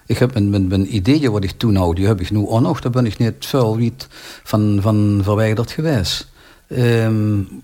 [0.06, 2.60] Ik heb mijn, mijn, mijn ideeën wat ik toen had, die heb ik nu ook
[2.60, 2.80] nog.
[2.80, 4.06] Daar ben ik niet veel wiet
[4.42, 6.28] van, van verwijderd geweest.
[6.68, 7.62] Um,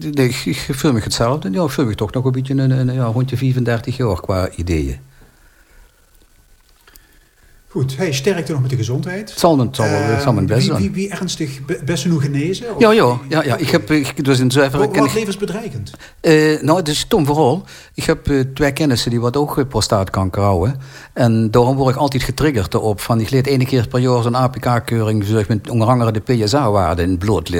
[0.00, 1.50] ik, ik voel me hetzelfde.
[1.50, 4.50] Ja, ik voel me toch nog een beetje een, een, ja, rond 35 jaar qua
[4.56, 4.98] ideeën.
[7.74, 9.30] Goed, hij sterkte nog met de gezondheid.
[9.30, 12.66] Het zal, het zal, uh, zal mijn best wie, wie, wie, ernstig, best genoeg genezen?
[12.78, 14.78] Ja, ja, ja, ja, ik heb ik, dus in zuiver...
[14.78, 15.90] Wat, wat levensbedreigend?
[16.22, 17.64] Uh, nou, het is Tom vooral.
[17.94, 20.80] Ik heb uh, twee kennissen die wat ook prostaatkanker houden.
[21.12, 23.00] En daarom word ik altijd getriggerd erop.
[23.00, 25.46] Van, ik leed één keer per jaar zo'n APK-keuring...
[25.48, 27.50] met onder andere de PSA-waarde in het bloed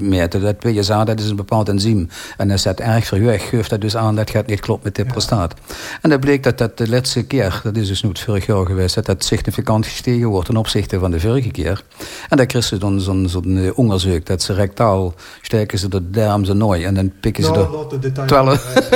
[0.00, 0.40] meten.
[0.40, 2.08] Dat PSA, dat is een bepaald enzym.
[2.36, 5.54] En dat erg verhoogd, geeft dat dus aan dat het niet klopt met de prostaat.
[6.00, 8.66] En dat bleek dat dat de laatste keer, dat is dus nu het vorig jaar
[8.66, 8.94] geweest...
[8.94, 11.82] dat dat significant significant gestegen wordt ten opzichte van de vorige keer.
[12.28, 13.42] En dan krijgen ze dan zo'n zo
[13.74, 17.68] onderzoek dat ze rectaal steken ze de darm ze nooit en dan pikken ze er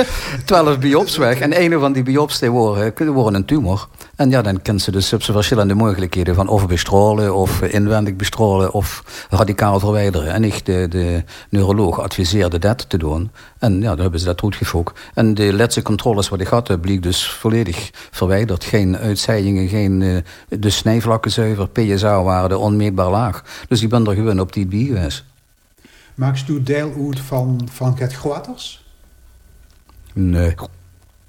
[0.45, 1.39] twaalf biops weg.
[1.39, 3.87] En een van die biops die worden, worden een tumor.
[4.15, 9.03] En ja, dan kennen ze dus verschillende mogelijkheden van of bestralen of inwendig bestralen of
[9.29, 10.33] radicaal verwijderen.
[10.33, 13.31] En ik, de, de neuroloog, adviseerde dat te doen.
[13.59, 14.99] En ja, dan hebben ze dat goed gefokt.
[15.13, 18.63] En de laatste controles wat ik had, bleek dus volledig verwijderd.
[18.63, 20.17] Geen uitzeidingen, geen uh,
[20.49, 23.43] de snijvlakken zuiver, PSA-waarde onmeetbaar laag.
[23.67, 25.23] Dus ik ben er gewoon op die bij geweest.
[26.15, 28.85] Maakst u deel uit van, van het Groaters?
[30.13, 30.55] Nee.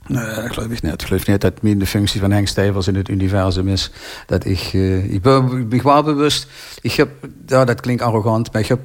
[0.06, 0.92] Nee, dat geloof ik niet.
[0.92, 3.90] Ik geloof niet dat mijn de functie van Henk Stijvers in het universum is.
[4.26, 6.46] Dat ik, uh, ik ben ik wel bewust.
[6.80, 7.08] Ik heb,
[7.46, 8.80] ja, dat klinkt arrogant, maar ik heb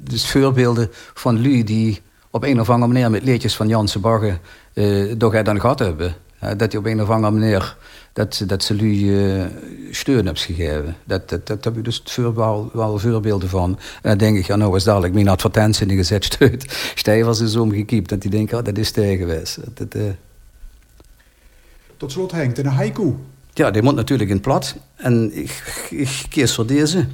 [0.00, 2.02] dus voorbeelden van lui die
[2.32, 4.38] op een of andere manier met leedjes van Janse Bagge
[4.74, 6.14] uh, toch dan gehad hebben.
[6.56, 7.76] dat die op een of andere manier
[8.12, 9.44] dat, dat ze lui uh,
[9.90, 10.96] steun hebben gegeven.
[11.04, 13.78] Dat, dat, dat heb ik dus voor, wel, wel voorbeelden van.
[14.02, 16.64] En dan denk ik, ja, nou is dadelijk mijn advertentie in gezet steut.
[16.94, 18.08] Stijvers is omgekiept.
[18.08, 19.58] Dat die denken, oh, dat is tegen geweest.
[19.74, 20.02] Dat, uh...
[21.96, 23.14] Tot slot Henk, een haiku.
[23.52, 24.76] Ja, die moet natuurlijk in plat.
[24.94, 27.06] En ik, ik kies voor deze.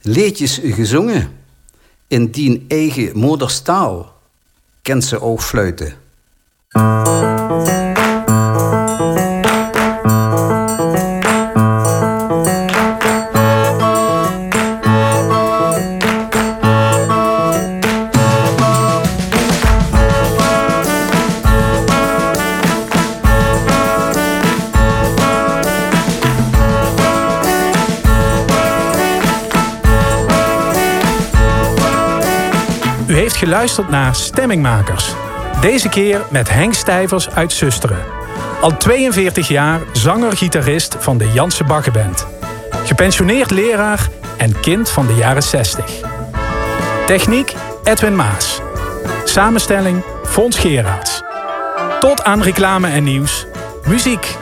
[0.00, 1.30] Leedjes gezongen
[2.06, 4.11] in die eigen moederstaal
[4.82, 5.20] kent ze
[33.42, 35.14] geluisterd naar Stemmingmakers.
[35.60, 38.04] Deze keer met Henk Stijvers uit Susteren.
[38.60, 42.26] Al 42 jaar zanger-gitarist van de Janse Baggenband.
[42.84, 45.84] Gepensioneerd leraar en kind van de jaren 60.
[47.06, 48.60] Techniek Edwin Maas.
[49.24, 51.22] Samenstelling Fons Geraerts.
[52.00, 53.46] Tot aan reclame en nieuws.
[53.86, 54.36] Muziek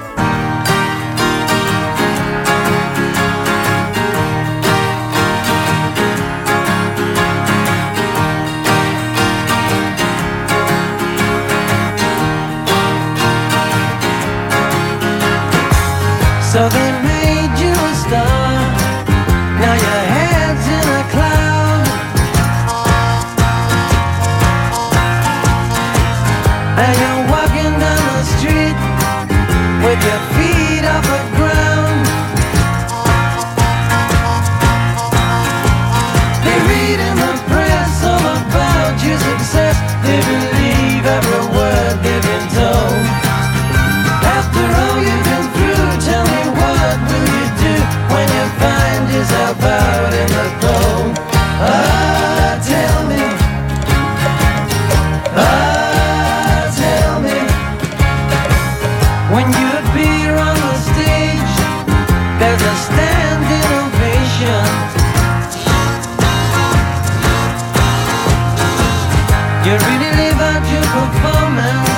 [69.90, 71.90] really live out your performance.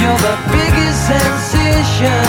[0.00, 2.24] You're the biggest sensation.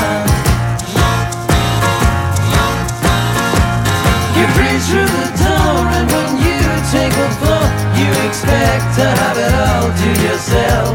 [4.36, 6.60] You breathe through the door, and when you
[6.92, 7.66] take a floor,
[8.00, 10.94] you expect to have it all to yourself.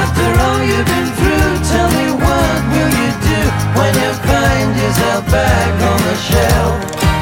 [0.00, 3.40] After all you've been through, tell me what will you do
[3.76, 6.74] when you find yourself back on the shelf?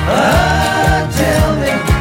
[0.06, 1.93] Ah, tell me.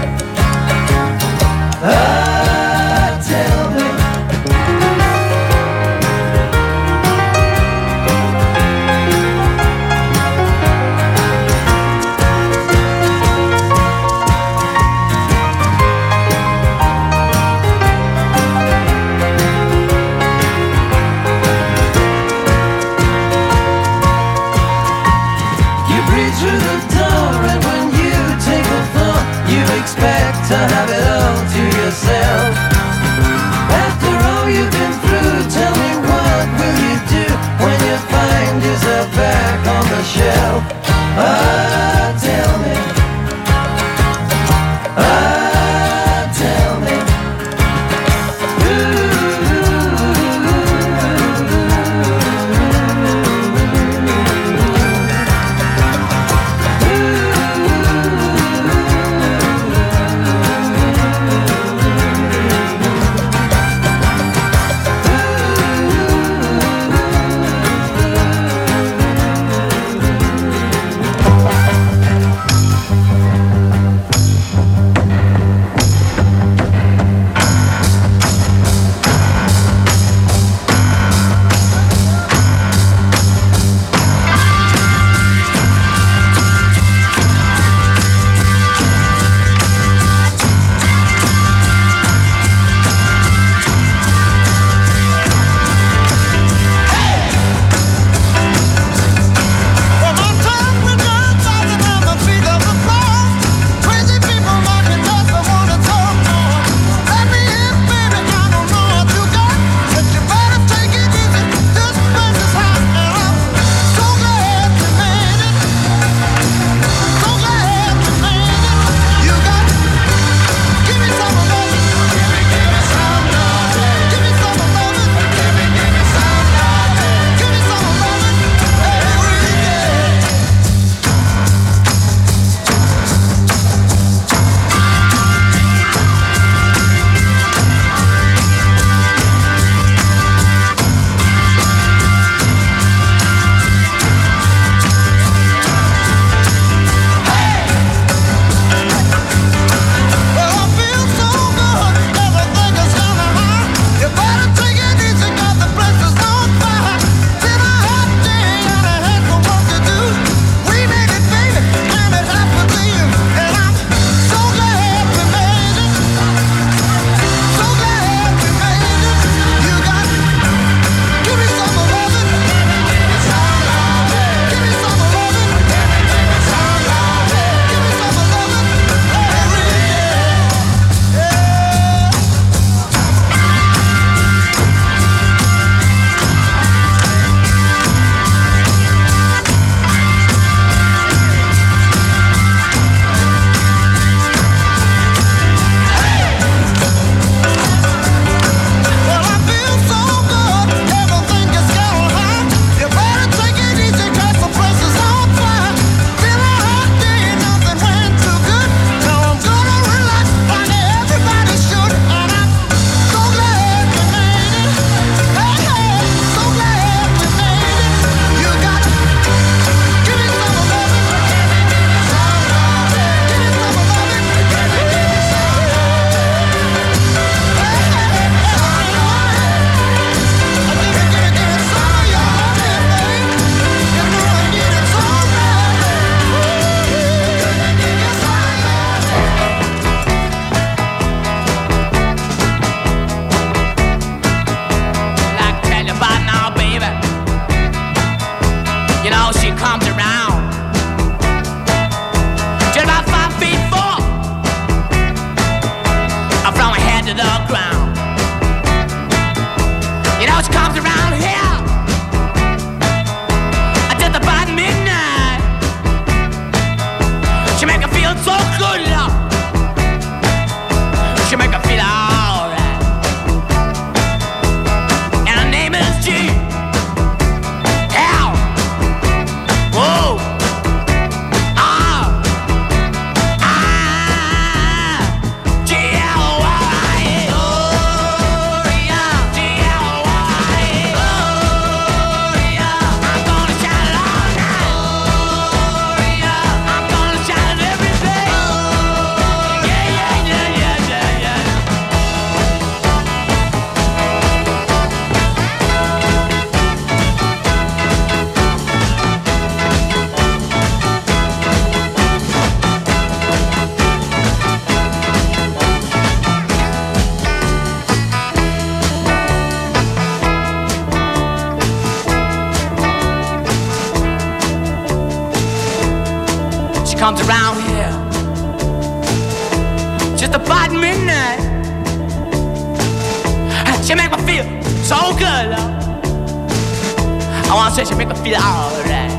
[337.85, 339.11] She make me feel alright.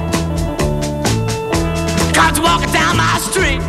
[2.15, 3.61] Comes walking down my street.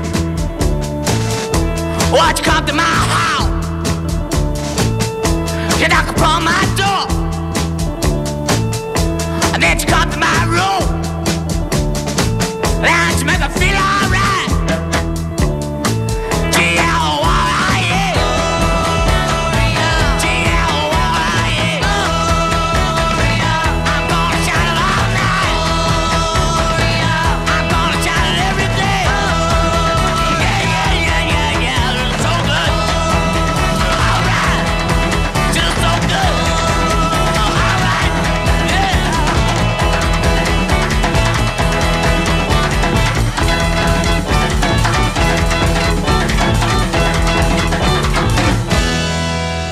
[2.14, 3.52] Watch you come to my house.
[5.82, 6.76] You knock upon my